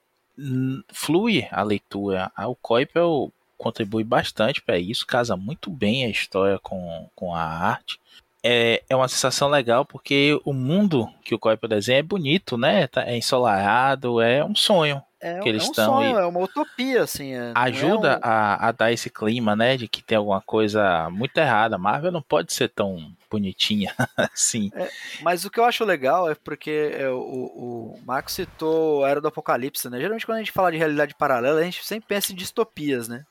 [0.92, 2.30] flui a leitura.
[2.46, 7.98] O Coipel contribui bastante para isso, casa muito bem a história com, com a arte
[8.42, 12.87] é, é uma sensação legal porque o mundo que o Kuiper desenha é bonito, né?
[12.87, 15.03] Tá, é ensolarado, é um sonho.
[15.20, 17.35] É, que eles é um estão sonho, é uma utopia, assim.
[17.35, 18.20] É, ajuda é um...
[18.22, 19.77] a, a dar esse clima, né?
[19.77, 21.74] De que tem alguma coisa muito errada.
[21.74, 24.70] A Marvel não pode ser tão bonitinha assim.
[24.74, 24.88] É,
[25.20, 29.20] mas o que eu acho legal é porque é, o, o Marco citou a Era
[29.20, 29.98] do Apocalipse, né?
[29.98, 33.24] Geralmente quando a gente fala de realidade paralela, a gente sempre pensa em distopias, né?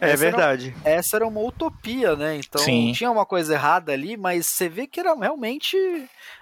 [0.00, 0.74] É essa verdade.
[0.84, 2.36] Era, essa era uma utopia, né?
[2.36, 2.92] Então Sim.
[2.92, 5.76] tinha uma coisa errada ali, mas você vê que era realmente.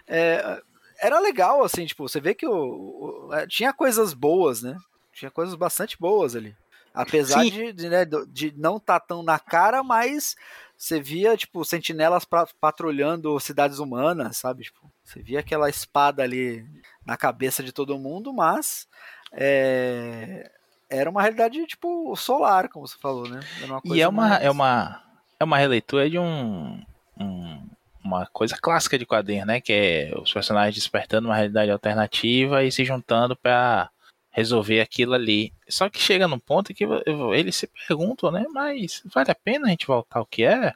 [0.06, 0.62] É,
[1.00, 4.76] era legal, assim, tipo, você vê que o, o, é, tinha coisas boas, né?
[5.12, 6.56] Tinha coisas bastante boas ali.
[6.92, 10.34] Apesar de, de, né, de não estar tá tão na cara, mas
[10.76, 14.64] você via, tipo, sentinelas pra, patrulhando cidades humanas, sabe?
[14.64, 16.64] Tipo, você via aquela espada ali
[17.06, 18.88] na cabeça de todo mundo, mas
[19.32, 20.50] é,
[20.90, 23.40] era uma realidade tipo solar, como você falou, né?
[23.84, 24.42] e é uma, mais...
[24.42, 25.02] é uma
[25.38, 26.82] é uma releitura de um,
[27.18, 27.68] um,
[28.04, 29.60] uma coisa clássica de quadrinhos, né?
[29.60, 33.88] Que é os personagens despertando uma realidade alternativa e se juntando para
[34.30, 35.52] resolver aquilo ali.
[35.68, 36.84] Só que chega num ponto que
[37.32, 38.46] eles se perguntam, né?
[38.52, 40.74] Mas vale a pena a gente voltar ao que é?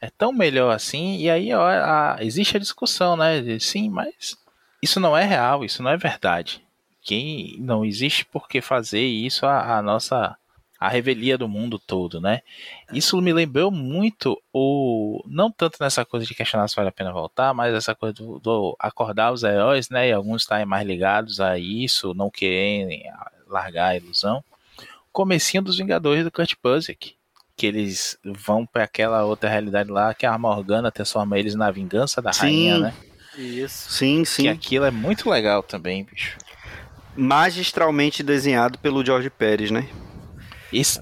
[0.00, 1.18] É tão melhor assim?
[1.18, 3.58] E aí ó, a, existe a discussão, né?
[3.58, 4.38] Sim, mas
[4.80, 6.66] isso não é real, isso não é verdade
[7.08, 10.36] que não existe por que fazer isso a, a nossa
[10.78, 12.42] a revelia do mundo todo, né?
[12.92, 17.10] Isso me lembrou muito o não tanto nessa coisa de questionar se vale a pena
[17.10, 20.10] voltar, mas essa coisa do, do acordar os heróis, né?
[20.10, 23.02] E alguns estarem mais ligados a isso, não querem
[23.46, 24.44] largar a ilusão.
[25.10, 27.14] Comecinho dos Vingadores do Kurt Busiek,
[27.56, 32.20] que eles vão para aquela outra realidade lá que a Morgana transforma eles na vingança
[32.20, 32.94] da sim, rainha, né?
[33.34, 33.90] Isso.
[33.92, 34.42] Sim, sim.
[34.42, 36.36] Que aquilo é muito legal também, bicho
[37.18, 39.88] magistralmente desenhado pelo George Pérez, né?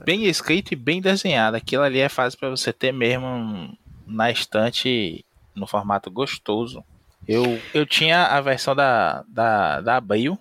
[0.05, 1.57] bem escrito e bem desenhado.
[1.57, 3.77] Aquilo ali é fácil para você ter mesmo
[4.07, 5.25] na estante
[5.55, 6.83] no formato gostoso.
[7.29, 10.39] Eu, eu tinha a versão da, da, da Abril,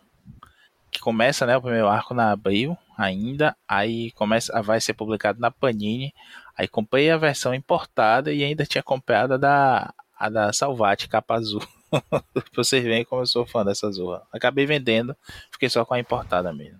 [0.91, 5.51] que começa né, o primeiro arco na Abril ainda, aí começa vai ser publicado na
[5.51, 6.13] Panini.
[6.57, 11.35] Aí comprei a versão importada e ainda tinha comprado a da, a da Salvati, capa
[11.35, 11.61] azul.
[12.55, 14.23] vocês verem como eu sou fã dessa Zorra.
[14.31, 15.15] Acabei vendendo,
[15.51, 16.79] fiquei só com a importada mesmo.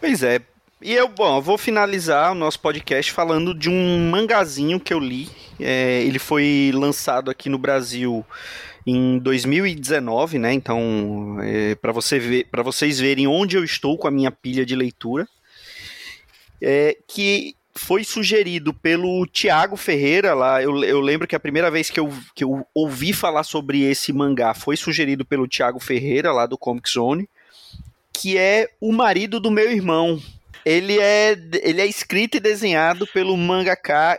[0.00, 0.40] Pois é.
[0.80, 5.00] E eu, bom, eu vou finalizar o nosso podcast falando de um mangazinho que eu
[5.00, 5.28] li.
[5.58, 8.24] É, ele foi lançado aqui no Brasil
[8.86, 10.52] em 2019, né?
[10.52, 14.64] Então, é, para você ver, para vocês verem onde eu estou com a minha pilha
[14.64, 15.26] de leitura,
[16.62, 20.62] é, que foi sugerido pelo Tiago Ferreira lá.
[20.62, 24.12] Eu, eu lembro que a primeira vez que eu, que eu ouvi falar sobre esse
[24.12, 27.28] mangá foi sugerido pelo Tiago Ferreira lá do Comic Zone,
[28.12, 30.20] que é o marido do meu irmão.
[30.64, 34.18] Ele é, ele é escrito e desenhado pelo mangaka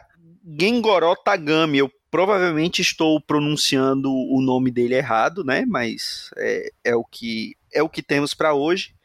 [0.60, 1.80] Gengoro Tagami.
[1.80, 5.66] Eu provavelmente estou pronunciando o nome dele errado, né?
[5.68, 8.96] Mas é, é o que é o que temos para hoje.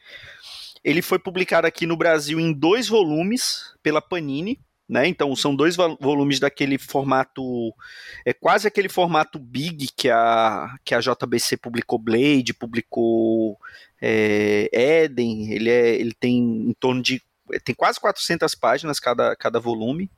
[0.84, 5.08] Ele foi publicado aqui no Brasil em dois volumes pela Panini, né?
[5.08, 7.72] Então são dois volumes daquele formato,
[8.24, 13.58] é quase aquele formato big que a que a JBC publicou Blade, publicou
[14.00, 14.68] é,
[15.04, 15.50] Eden.
[15.50, 17.22] Ele é, ele tem em torno de
[17.64, 20.10] tem quase 400 páginas cada, cada volume.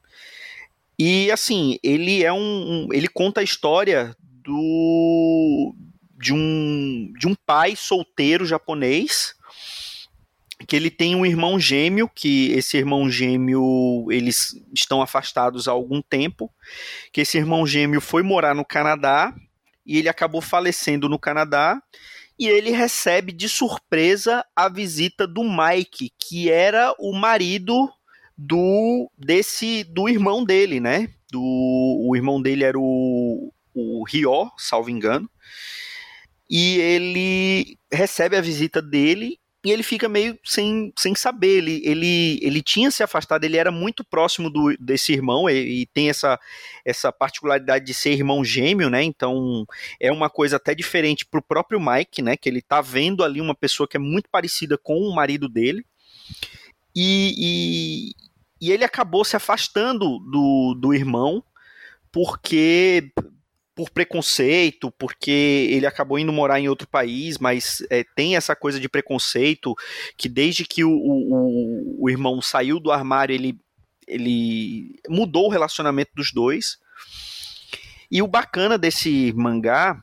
[0.98, 5.74] E assim, ele é um, um ele conta a história do
[6.18, 9.36] de um de um pai solteiro japonês
[10.66, 16.01] que ele tem um irmão gêmeo, que esse irmão gêmeo, eles estão afastados há algum
[16.01, 16.53] tempo,
[17.12, 19.35] que esse irmão gêmeo foi morar no Canadá,
[19.85, 21.81] e ele acabou falecendo no Canadá,
[22.38, 27.90] e ele recebe de surpresa a visita do Mike, que era o marido
[28.37, 31.09] do desse do irmão dele, né?
[31.31, 35.31] Do o irmão dele era o o Rio, salvo engano.
[36.49, 41.59] E ele recebe a visita dele e ele fica meio sem, sem saber.
[41.59, 45.87] Ele, ele, ele tinha se afastado, ele era muito próximo do, desse irmão e, e,
[45.87, 46.38] tem essa,
[46.85, 49.02] essa particularidade de ser irmão gêmeo, né?
[49.02, 49.66] Então
[49.98, 52.37] é uma coisa até diferente pro próprio Mike, né?
[52.37, 55.85] Que ele tá vendo ali uma pessoa que é muito parecida com o marido dele.
[56.94, 61.42] E, e, e ele acabou se afastando do, do irmão
[62.12, 63.11] porque
[63.76, 68.80] por preconceito, porque ele acabou indo morar em outro país, mas é, tem essa coisa
[68.80, 69.74] de preconceito
[70.16, 73.60] que desde que o, o, o irmão saiu do armário, ele,
[74.08, 76.78] ele mudou o relacionamento dos dois.
[78.10, 80.02] E o bacana desse mangá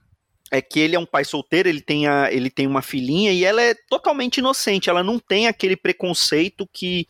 [0.54, 3.44] é que ele é um pai solteiro, ele tem, a, ele tem uma filhinha e
[3.44, 7.08] ela é totalmente inocente, ela não tem aquele preconceito que,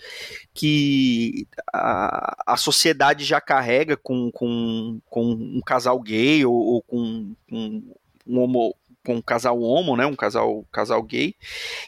[0.54, 7.36] que a, a sociedade já carrega com, com, com um casal gay ou, ou com,
[7.50, 7.84] com
[8.26, 8.74] um homo,
[9.06, 11.36] com um casal homo, né, um casal, casal gay,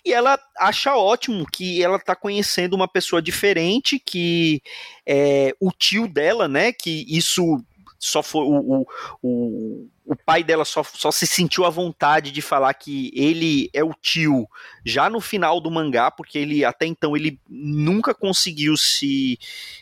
[0.03, 4.61] e ela acha ótimo que ela tá conhecendo uma pessoa diferente, que
[5.05, 7.63] é, o tio dela, né, que isso
[7.99, 8.87] só foi o, o,
[9.21, 13.83] o, o pai dela só, só se sentiu à vontade de falar que ele é
[13.83, 14.47] o tio
[14.85, 19.39] já no final do mangá, porque ele até então ele nunca conseguiu se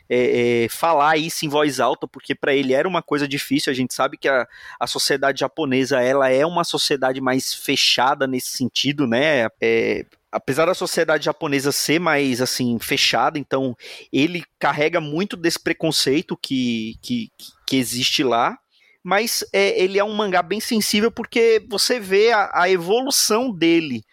[0.09, 3.71] é, é, falar isso em voz alta, porque para ele era uma coisa difícil.
[3.71, 4.47] A gente sabe que a,
[4.79, 9.47] a sociedade japonesa ela é uma sociedade mais fechada nesse sentido, né?
[9.59, 13.77] É, apesar da sociedade japonesa ser mais assim fechada, então
[14.11, 18.57] ele carrega muito desse preconceito que, que, que existe lá.
[19.03, 24.03] Mas é, ele é um mangá bem sensível porque você vê a, a evolução dele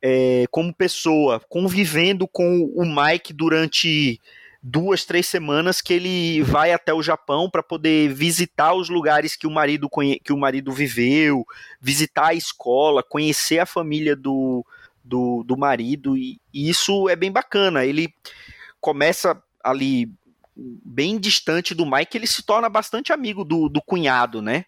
[0.00, 4.20] é, como pessoa, convivendo com o Mike durante
[4.62, 9.46] duas, três semanas que ele vai até o Japão para poder visitar os lugares que
[9.46, 9.88] o marido
[10.22, 11.44] que o marido viveu,
[11.80, 14.64] visitar a escola, conhecer a família do,
[15.04, 17.84] do, do marido, e, e isso é bem bacana.
[17.84, 18.12] Ele
[18.80, 20.10] começa ali
[20.56, 24.64] bem distante do Mike, ele se torna bastante amigo do, do cunhado, né?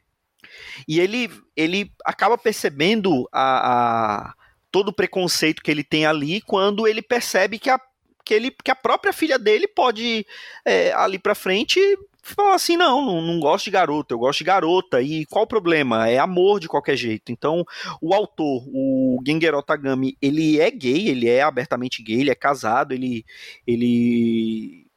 [0.87, 4.35] E ele, ele acaba percebendo a, a,
[4.71, 7.81] todo o preconceito que ele tem ali quando ele percebe que a,
[8.25, 10.27] que ele, que a própria filha dele pode,
[10.65, 11.81] é, ali pra frente,
[12.23, 15.49] falar assim, não, não, não, gosto de garota, eu gosto de garota, e qual o
[15.49, 16.09] problema?
[16.09, 17.33] É amor de qualquer jeito.
[17.33, 17.65] Então,
[18.01, 22.93] o autor, o Gengero Tagami, ele é gay, ele é abertamente gay, ele é casado,
[22.93, 23.25] ele,
[23.67, 24.88] ele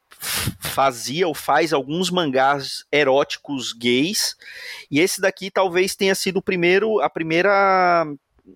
[0.60, 4.36] fazia ou faz alguns mangás eróticos gays,
[4.90, 8.06] e esse daqui talvez tenha sido o primeiro, a primeira,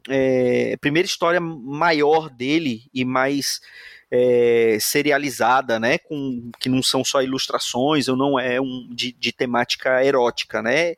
[0.08, 3.60] é, primeira história maior dele e mais
[4.10, 9.32] é, serializada, né, com que não são só ilustrações ou não é um de, de,
[9.32, 10.94] temática erótica, né?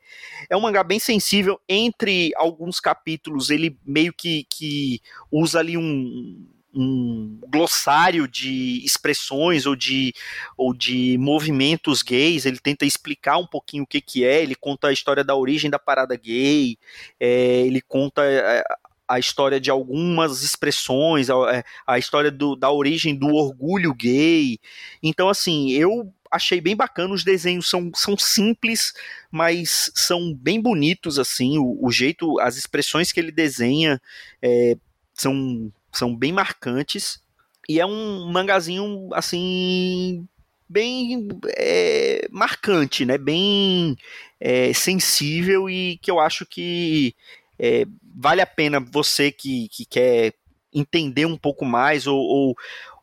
[0.50, 1.58] É um mangá bem sensível.
[1.66, 5.00] Entre alguns capítulos, ele meio que, que
[5.32, 10.12] usa ali um um glossário de expressões ou de,
[10.56, 14.88] ou de movimentos gays, ele tenta explicar um pouquinho o que, que é, ele conta
[14.88, 16.76] a história da origem da parada gay,
[17.18, 18.62] é, ele conta é,
[19.08, 24.58] a história de algumas expressões, a, é, a história do, da origem do orgulho gay.
[25.02, 27.14] Então, assim, eu achei bem bacana.
[27.14, 28.92] Os desenhos são, são simples,
[29.30, 31.58] mas são bem bonitos, assim.
[31.58, 33.98] O, o jeito, as expressões que ele desenha
[34.42, 34.76] é,
[35.14, 37.20] são, são bem marcantes.
[37.68, 40.26] E é um mangazinho, assim,
[40.68, 43.18] bem é, marcante, né?
[43.18, 43.96] Bem
[44.40, 47.14] é, sensível e que eu acho que
[47.58, 47.84] é,
[48.14, 50.32] vale a pena você que, que quer
[50.72, 52.56] entender um pouco mais ou, ou,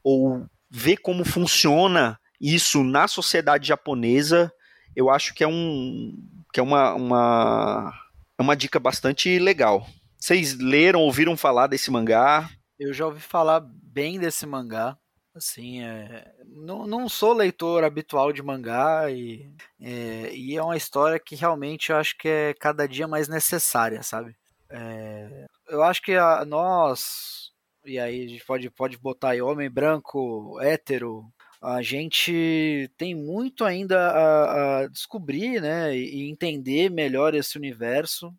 [0.03, 4.51] ou ver como funciona isso na sociedade japonesa,
[4.95, 6.13] eu acho que é um
[6.53, 7.93] que é uma, uma,
[8.37, 9.85] é uma dica bastante legal.
[10.17, 12.49] Vocês leram, ouviram falar desse mangá?
[12.79, 14.97] Eu já ouvi falar bem desse mangá.
[15.33, 19.51] Assim, é, não, não sou leitor habitual de mangá e
[19.81, 24.01] é, e é uma história que realmente eu acho que é cada dia mais necessária,
[24.01, 24.33] sabe?
[24.69, 27.51] É, eu acho que a, nós,
[27.85, 31.25] e aí a gente pode, pode botar aí homem branco, hétero,
[31.61, 38.33] a gente tem muito ainda a, a descobrir né, e entender melhor esse universo,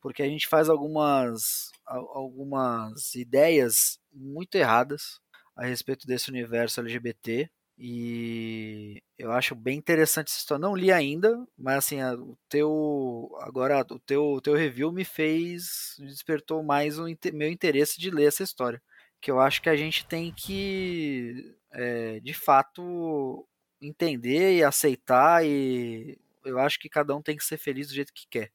[0.00, 5.20] porque a gente faz algumas, algumas ideias muito erradas
[5.56, 7.50] a respeito desse universo LGBT.
[7.78, 10.62] E eu acho bem interessante essa história.
[10.62, 15.94] Não li ainda, mas assim, o teu agora o teu, o teu review me fez
[15.98, 18.82] despertou mais o meu interesse de ler essa história,
[19.20, 23.46] que eu acho que a gente tem que é, de fato
[23.80, 28.12] entender e aceitar e eu acho que cada um tem que ser feliz do jeito
[28.14, 28.50] que quer.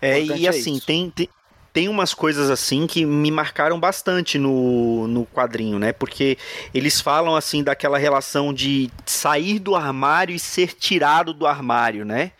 [0.00, 1.28] É, e assim, tem, tem,
[1.76, 5.92] tem umas coisas assim que me marcaram bastante no, no quadrinho, né?
[5.92, 6.38] Porque
[6.72, 12.32] eles falam assim daquela relação de sair do armário e ser tirado do armário, né?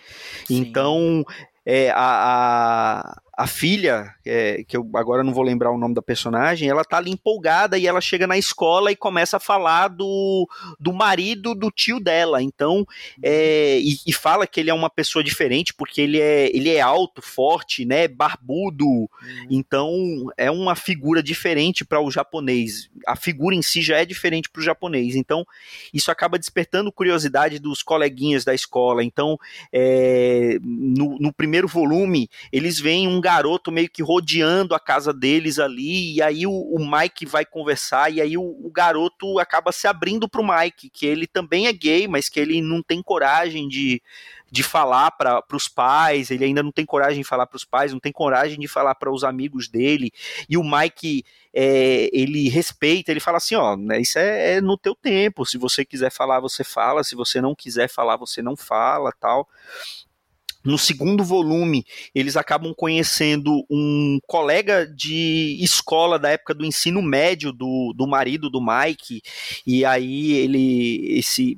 [0.46, 0.56] Sim.
[0.56, 1.22] Então,
[1.66, 6.70] é, a, a filha, é, que eu agora não vou lembrar o nome da personagem,
[6.70, 10.92] ela tá ali empolgada e ela chega na escola e começa a falar do, do
[10.92, 12.40] marido do tio dela.
[12.42, 12.86] Então,
[13.22, 16.80] é, e, e, fala que ele é uma pessoa diferente porque ele é, ele é
[16.80, 18.86] alto, forte, né, barbudo.
[18.86, 19.08] Uhum.
[19.50, 19.92] Então,
[20.38, 22.88] é uma figura diferente para o japonês.
[23.06, 25.14] A figura em si já é diferente para o japonês.
[25.14, 25.44] Então,
[25.92, 29.04] isso acaba despertando curiosidade dos coleguinhas da escola.
[29.04, 29.38] Então,
[29.70, 35.58] é, no, no primeiro volume, eles veem um garoto meio que rodeando a casa deles
[35.58, 39.88] ali, e aí o, o Mike vai conversar, e aí o, o, garoto acaba se
[39.88, 44.00] abrindo pro Mike, que ele também é gay, mas que ele não tem coragem de,
[44.48, 47.92] de falar para os pais, ele ainda não tem coragem de falar para os pais,
[47.92, 50.12] não tem coragem de falar para os amigos dele,
[50.48, 51.24] e o Mike.
[51.58, 55.56] É, ele respeita, ele fala assim, ó, né, isso é, é, no teu tempo, se
[55.56, 59.48] você quiser falar, você fala, se você não quiser falar, você não fala, tal.
[60.66, 67.52] No segundo volume, eles acabam conhecendo um colega de escola da época do ensino médio
[67.52, 69.22] do, do marido do Mike,
[69.64, 71.56] e aí ele, esse,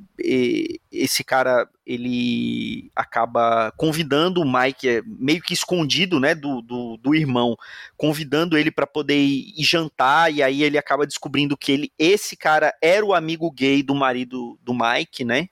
[0.92, 7.14] esse cara, ele acaba convidando o Mike, é, meio que escondido, né, do, do, do
[7.14, 7.56] irmão,
[7.96, 12.74] convidando ele para poder ir, jantar, e aí ele acaba descobrindo que ele, esse cara
[12.82, 15.48] era o amigo gay do marido do Mike, né,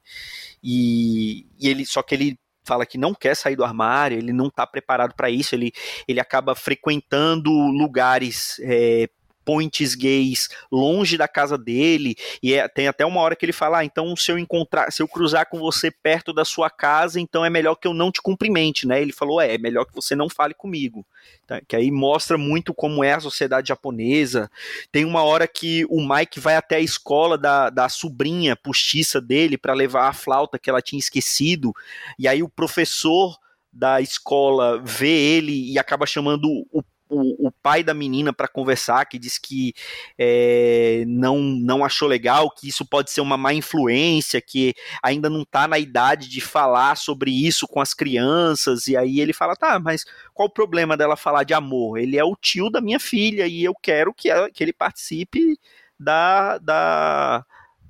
[0.63, 4.49] e, e ele, só que ele fala que não quer sair do armário, ele não
[4.49, 5.73] está preparado para isso, ele,
[6.07, 9.09] ele acaba frequentando lugares é,
[9.47, 13.79] points gays longe da casa dele, e é, tem até uma hora que ele fala:
[13.79, 17.45] ah, então se eu encontrar, se eu cruzar com você perto da sua casa, então
[17.45, 19.01] é melhor que eu não te cumprimente, né?
[19.01, 21.07] Ele falou: é, é melhor que você não fale comigo.
[21.47, 21.61] Tá?
[21.67, 24.51] Que aí mostra muito como é a sociedade japonesa.
[24.91, 29.57] Tem uma hora que o Mike vai até a escola da, da sobrinha postiça dele
[29.57, 31.73] para levar a flauta que ela tinha esquecido,
[32.19, 33.39] e aí o professor
[33.73, 39.05] da escola vê ele e acaba chamando o o, o pai da menina para conversar,
[39.07, 39.75] que diz que
[40.19, 45.43] é, não, não achou legal, que isso pode ser uma má influência, que ainda não
[45.43, 49.79] está na idade de falar sobre isso com as crianças, e aí ele fala, tá,
[49.79, 50.05] mas
[50.35, 51.99] qual o problema dela falar de amor?
[51.99, 55.59] Ele é o tio da minha filha e eu quero que, ela, que ele participe
[55.99, 57.45] da, da,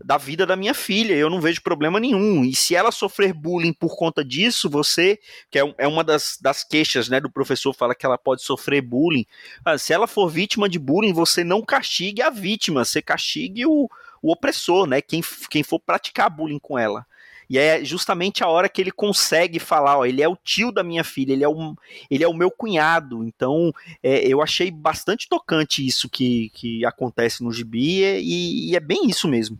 [0.06, 2.44] da vida da minha filha, eu não vejo problema nenhum.
[2.44, 5.18] E se ela sofrer bullying por conta disso, você,
[5.50, 8.80] que é, é uma das, das queixas, né, do professor, fala que ela pode sofrer
[8.80, 9.26] bullying.
[9.64, 13.90] Ah, se ela for vítima de bullying, você não castigue a vítima, você castigue o,
[14.22, 17.04] o opressor, né, quem, quem for praticar bullying com ela.
[17.50, 20.84] E é justamente a hora que ele consegue falar, ó, ele é o tio da
[20.84, 21.74] minha filha, ele é o,
[22.08, 23.24] ele é o meu cunhado.
[23.24, 28.80] Então, é, eu achei bastante tocante isso que, que acontece no gibi, e, e é
[28.80, 29.58] bem isso mesmo.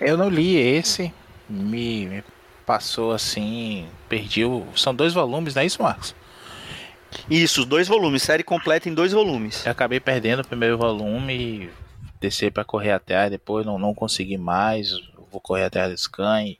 [0.00, 1.12] Eu não li esse,
[1.48, 2.24] me, me
[2.66, 4.66] passou assim, perdi o...
[4.76, 6.14] São dois volumes, não é isso, Marcos?
[7.30, 9.64] Isso, dois volumes, série completa em dois volumes.
[9.64, 11.70] Eu acabei perdendo o primeiro volume,
[12.20, 14.90] descer para correr até depois não, não consegui mais,
[15.30, 16.54] vou correr até do Scan.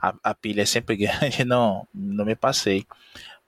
[0.00, 2.86] A, a pilha é sempre grande, não, não me passei.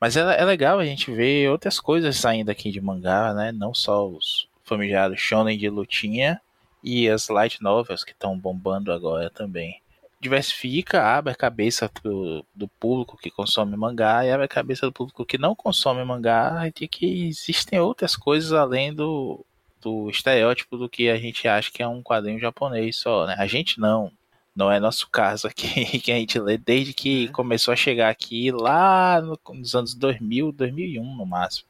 [0.00, 3.52] Mas é, é legal a gente ver outras coisas saindo aqui de mangá, né?
[3.52, 6.40] Não só os familiares shonen de lutinha,
[6.84, 9.80] e as light novels que estão bombando agora também.
[10.20, 14.92] Diversifica, abre a cabeça pro, do público que consome mangá e abre a cabeça do
[14.92, 19.44] público que não consome mangá de que existem outras coisas além do,
[19.80, 23.34] do estereótipo do que a gente acha que é um quadrinho japonês só, né?
[23.38, 24.12] A gente não.
[24.56, 28.52] Não é nosso caso aqui, que a gente lê desde que começou a chegar aqui
[28.52, 31.66] lá nos anos 2000, 2001 no máximo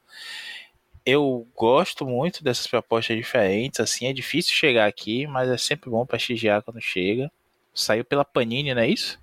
[1.06, 6.06] eu gosto muito dessas propostas diferentes, assim, é difícil chegar aqui, mas é sempre bom
[6.06, 7.30] prestigiar quando chega.
[7.74, 9.18] Saiu pela Panini, não é isso?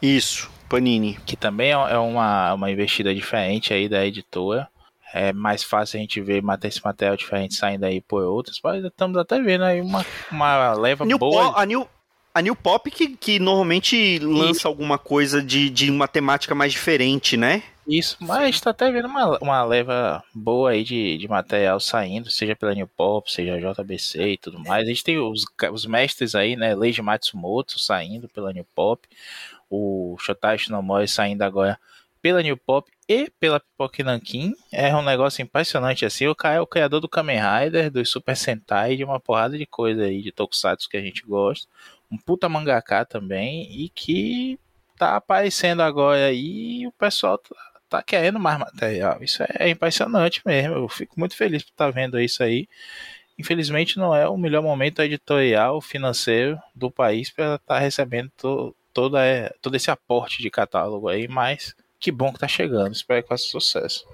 [0.00, 1.18] Isso, Panini.
[1.26, 4.68] Que também é, é uma, uma investida diferente aí da editora.
[5.12, 9.16] É mais fácil a gente ver esse material diferente saindo aí por outras, mas estamos
[9.16, 11.58] até vendo aí uma, uma leva New boa.
[11.58, 11.88] A New,
[12.34, 17.36] a New Pop que, que normalmente lança alguma coisa de, de uma temática mais diferente,
[17.36, 17.62] né?
[17.88, 22.56] Isso, mas tá até vendo uma, uma leva boa aí de, de material saindo, seja
[22.56, 24.84] pela New Pop, seja JBC e tudo mais.
[24.84, 26.74] A gente tem os, os mestres aí, né?
[26.74, 29.06] Leiji Matsumoto saindo pela New Pop,
[29.70, 31.78] o Shotai Shinomori saindo agora
[32.20, 34.52] pela New Pop e pela Pipoque Nankin.
[34.72, 36.26] É um negócio impressionante assim.
[36.26, 39.64] O cara é o criador do Kamen Rider, do Super Sentai, de uma porrada de
[39.64, 41.68] coisa aí de Tokusatsu que a gente gosta.
[42.10, 44.58] Um puta mangaka também e que
[44.98, 47.54] tá aparecendo agora aí e o pessoal tá,
[47.88, 49.22] tá querendo mais material.
[49.22, 50.74] Isso é impressionante mesmo.
[50.74, 52.68] Eu fico muito feliz por estar tá vendo isso aí.
[53.38, 58.74] Infelizmente não é o melhor momento editorial financeiro do país para estar tá recebendo to,
[58.92, 59.20] toda,
[59.60, 62.92] todo esse aporte de catálogo aí, mas que bom que tá chegando.
[62.92, 64.06] Espero que faça sucesso.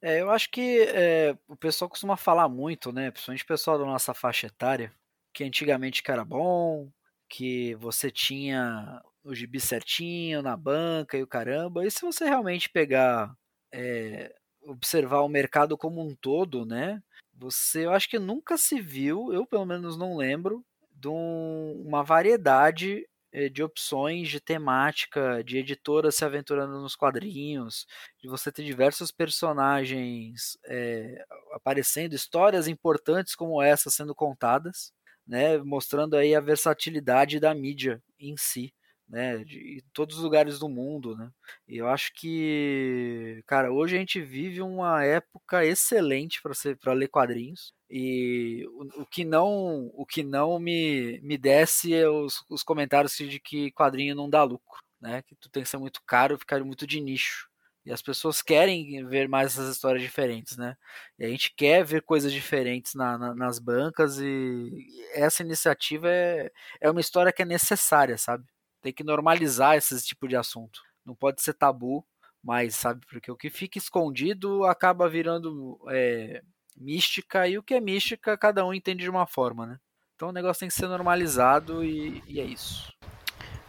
[0.00, 3.10] É, eu acho que é, o pessoal costuma falar muito, né?
[3.10, 4.92] Principalmente o pessoal da nossa faixa etária,
[5.32, 6.90] que antigamente que era bom,
[7.28, 11.86] que você tinha o gibi certinho na banca e o caramba.
[11.86, 13.34] E se você realmente pegar,
[13.72, 17.02] é, observar o mercado como um todo, né?
[17.34, 22.02] Você, eu acho que nunca se viu, eu pelo menos não lembro, de um, uma
[22.04, 27.86] variedade eh, de opções de temática, de editora se aventurando nos quadrinhos,
[28.22, 34.92] de você ter diversos personagens é, aparecendo, histórias importantes como essa sendo contadas,
[35.26, 38.72] né, mostrando aí a versatilidade da mídia em si
[39.08, 41.30] né, de todos os lugares do mundo, né?
[41.68, 46.92] E eu acho que, cara, hoje a gente vive uma época excelente para ser para
[46.92, 47.72] ler quadrinhos.
[47.90, 53.16] E o, o, que não o que não me, me desce é os, os comentários
[53.16, 55.22] de que quadrinho não dá lucro, né?
[55.22, 57.48] Que tu tem que ser muito caro, ficar muito de nicho.
[57.86, 60.74] E as pessoas querem ver mais essas histórias diferentes, né?
[61.18, 64.70] E a gente quer ver coisas diferentes na, na, nas bancas e
[65.12, 66.50] essa iniciativa é,
[66.80, 68.44] é uma história que é necessária, sabe?
[68.84, 70.82] Tem que normalizar esse tipo de assunto.
[71.06, 72.04] Não pode ser tabu,
[72.42, 76.42] mas sabe, porque o que fica escondido acaba virando é,
[76.76, 79.78] mística e o que é mística cada um entende de uma forma, né?
[80.14, 82.92] Então o negócio tem que ser normalizado e, e é isso.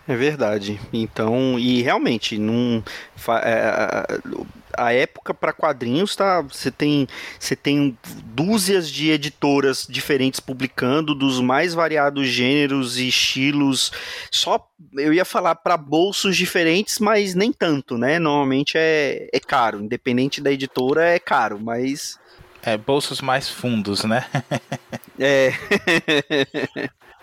[0.06, 0.78] É verdade.
[0.92, 2.84] Então, e realmente, não,
[3.42, 4.06] é,
[4.78, 7.08] a época para quadrinhos tá, você tem
[7.40, 13.92] você tem dúzias de editoras diferentes publicando dos mais variados gêneros e estilos.
[14.32, 14.68] Só
[14.98, 18.20] eu ia falar para bolsos diferentes, mas nem tanto, né?
[18.20, 22.20] Normalmente é, é caro, independente da editora é caro, mas
[22.66, 24.26] é bolsos mais fundos, né?
[25.20, 25.54] é.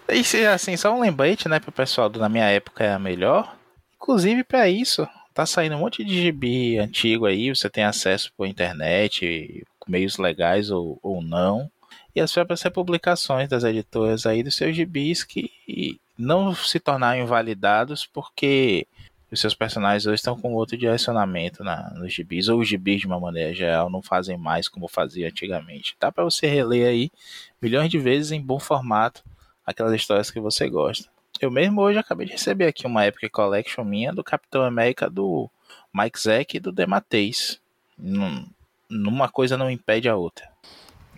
[0.09, 3.57] E assim, só um lembrete, né, pro pessoal do Na Minha Época é a melhor.
[3.97, 8.47] Inclusive para isso, tá saindo um monte de gibi antigo aí, você tem acesso por
[8.47, 11.71] internet, meios legais ou, ou não.
[12.15, 15.51] E as próprias republicações das editoras aí dos seus gibis que
[16.19, 18.87] não se tornaram invalidados porque
[19.31, 23.07] os seus personagens hoje estão com outro direcionamento na, nos gibis, ou os gibis de
[23.07, 25.97] uma maneira geral não fazem mais como fazia antigamente.
[25.99, 27.11] Dá para você reler aí
[27.61, 29.25] milhões de vezes em bom formato
[29.65, 31.09] aquelas histórias que você gosta.
[31.43, 35.51] Eu mesmo hoje acabei de receber aqui uma Epic Collection minha do Capitão América do
[35.93, 37.61] Mike Zack e do Demateis.
[38.89, 40.49] Numa coisa não impede a outra.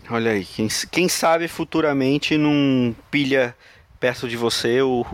[0.08, 3.54] Olha aí, quem, quem sabe futuramente num pilha
[4.00, 5.04] perto de você, o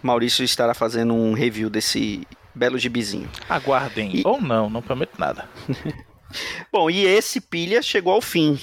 [0.00, 3.28] Maurício estará fazendo um review desse belo gibizinho.
[3.48, 4.22] Aguardem, e...
[4.24, 5.48] ou não, não prometo nada.
[6.70, 8.56] Bom, e esse pilha chegou ao fim.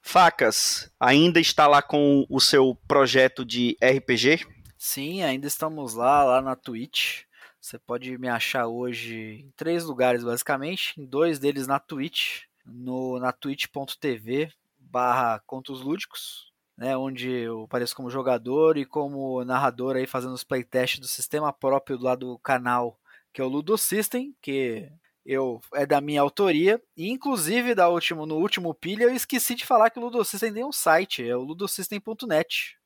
[0.00, 4.46] Facas, ainda está lá com o seu projeto de RPG?
[4.78, 7.24] Sim, ainda estamos lá, lá na Twitch.
[7.60, 10.98] Você pode me achar hoje em três lugares, basicamente.
[11.00, 17.94] Em dois deles na Twitch, no, na twitch.tv barra Contos Lúdicos, né, onde eu apareço
[17.94, 22.98] como jogador e como narrador aí fazendo os playtests do sistema próprio lá do canal,
[23.32, 24.88] que é o Ludo System, que
[25.26, 29.66] eu é da minha autoria, e inclusive da último, no último pilha eu esqueci de
[29.66, 32.77] falar que o Ludosystem tem um site, é o ludosystem.net.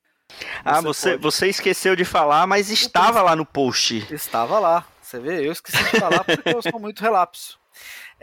[0.64, 1.22] Ah, você, pode...
[1.22, 4.07] você esqueceu de falar, mas estava lá no post.
[4.12, 7.61] Estava lá, você vê, eu esqueci de falar porque eu sou muito relapso.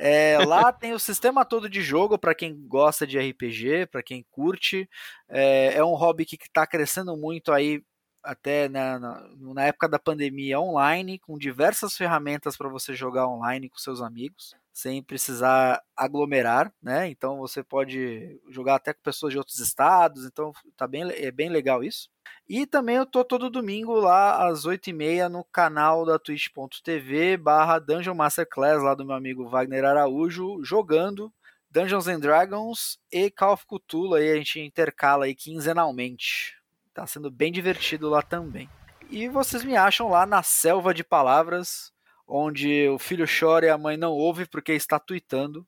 [0.02, 4.26] É, lá tem o sistema todo de jogo para quem gosta de RPG, para quem
[4.32, 4.90] curte.
[5.28, 7.84] É, é um hobby que está crescendo muito aí
[8.24, 13.70] até na, na, na, época da pandemia online, com diversas ferramentas para você jogar online
[13.70, 17.10] com seus amigos, sem precisar aglomerar, né?
[17.10, 21.50] Então você pode jogar até com pessoas de outros estados, então tá bem, é bem
[21.50, 22.10] legal isso.
[22.48, 28.16] E também eu tô todo domingo lá às 8h30 no canal da twitch.tv barra Dungeon
[28.16, 31.32] Masterclass, lá do meu amigo Wagner Araújo, jogando
[31.70, 36.58] Dungeons and Dragons e Call of Cthulhu, aí a gente intercala aí quinzenalmente.
[36.94, 38.70] Tá sendo bem divertido lá também.
[39.10, 41.92] E vocês me acham lá na Selva de Palavras,
[42.30, 45.66] onde o filho chora e a mãe não ouve porque está tweetando.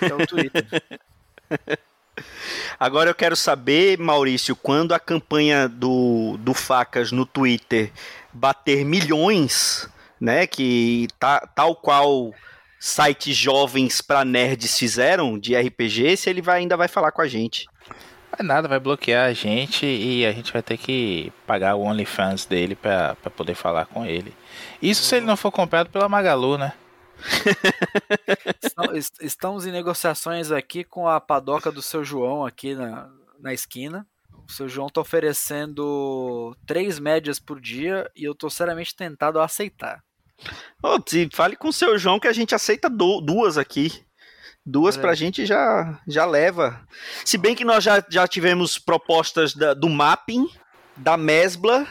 [0.00, 0.66] É o Twitter.
[2.80, 7.92] Agora eu quero saber, Maurício, quando a campanha do, do Facas no Twitter
[8.32, 9.88] bater milhões,
[10.20, 12.32] né, que tá, tal qual
[12.80, 17.28] sites jovens para nerds fizeram de RPG, se ele vai, ainda vai falar com a
[17.28, 17.66] gente.
[18.38, 22.46] Vai nada, vai bloquear a gente e a gente vai ter que pagar o OnlyFans
[22.46, 24.32] dele para poder falar com ele.
[24.80, 26.72] Isso se ele não for comprado pela Magalu, né?
[29.20, 33.10] Estamos em negociações aqui com a padoca do seu João aqui na,
[33.40, 34.06] na esquina.
[34.48, 39.46] O seu João está oferecendo três médias por dia e eu tô seriamente tentado a
[39.46, 40.00] aceitar.
[40.80, 40.98] Oh,
[41.34, 44.06] fale com o seu João que a gente aceita do, duas aqui.
[44.68, 45.00] Duas é.
[45.00, 46.78] pra gente já, já leva.
[47.24, 50.46] Se bem que nós já, já tivemos propostas da, do mapping,
[50.94, 51.86] da Mesbla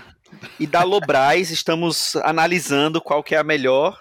[0.60, 1.50] e da Lobrais.
[1.52, 4.00] Estamos analisando qual que é a melhor.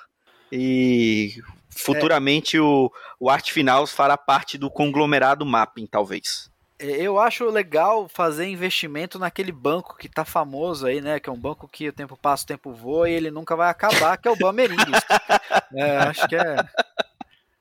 [0.52, 1.36] E
[1.70, 2.60] futuramente é.
[2.60, 6.50] o, o arte final fará parte do conglomerado mapping, talvez.
[6.78, 11.18] É, eu acho legal fazer investimento naquele banco que tá famoso aí, né?
[11.18, 13.70] Que é um banco que o tempo passa, o tempo voa e ele nunca vai
[13.70, 15.00] acabar, que é o Bamerindos.
[15.74, 16.56] é, acho que é,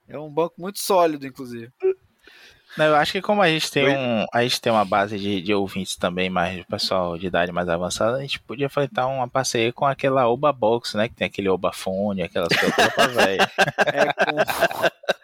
[0.08, 1.72] é um banco muito sólido, inclusive.
[2.78, 5.42] Não, eu acho que como a gente tem, um, a gente tem uma base de,
[5.42, 9.30] de ouvintes também, mais de pessoal de idade mais avançada, a gente podia enfrentar uma
[9.30, 11.08] parceria com aquela Oba Box, né?
[11.08, 13.42] Que tem aquele Oba Fone, aquelas coisas pra velho.
[13.86, 15.15] É, com...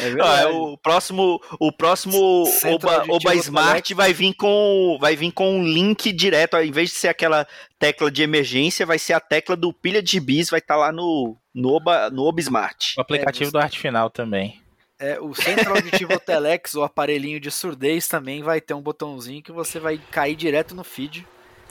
[0.00, 5.58] É ah, o próximo, o próximo Oba, Oba Smart vai vir com vai vir com
[5.58, 7.46] um link direto, ao invés de ser aquela
[7.78, 10.92] tecla de emergência, vai ser a tecla do pilha de bis, vai estar tá lá
[10.92, 12.94] no no Oba, no Oba Smart.
[12.96, 14.60] O aplicativo é, do Arte Final também.
[14.98, 19.52] É, o centro auditivo Telex, o aparelhinho de surdez também vai ter um botãozinho que
[19.52, 21.26] você vai cair direto no feed.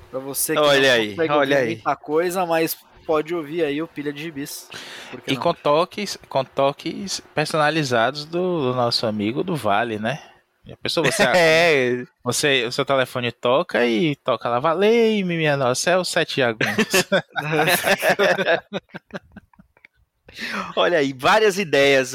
[0.09, 1.67] Pra você que olha não aí, olha aí.
[1.67, 2.77] muita coisa, mas
[3.07, 4.67] pode ouvir aí o pilha de gibis.
[5.25, 10.21] E com toques, com toques personalizados do, do, nosso amigo do Vale, né?
[10.69, 12.03] A pessoa, você, é.
[12.21, 17.05] você, o seu telefone toca e toca lá, valei, minha nossa, é o Sete Aguntos.
[20.75, 22.13] Olha aí, várias ideias.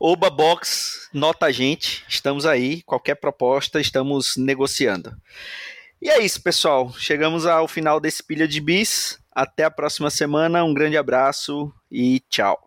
[0.00, 2.04] Oba Box, nota a gente.
[2.08, 2.82] Estamos aí.
[2.82, 5.16] Qualquer proposta, estamos negociando.
[6.02, 6.92] E é isso, pessoal.
[6.98, 9.19] Chegamos ao final desse pilha de bis.
[9.32, 10.64] Até a próxima semana.
[10.64, 12.66] Um grande abraço e tchau.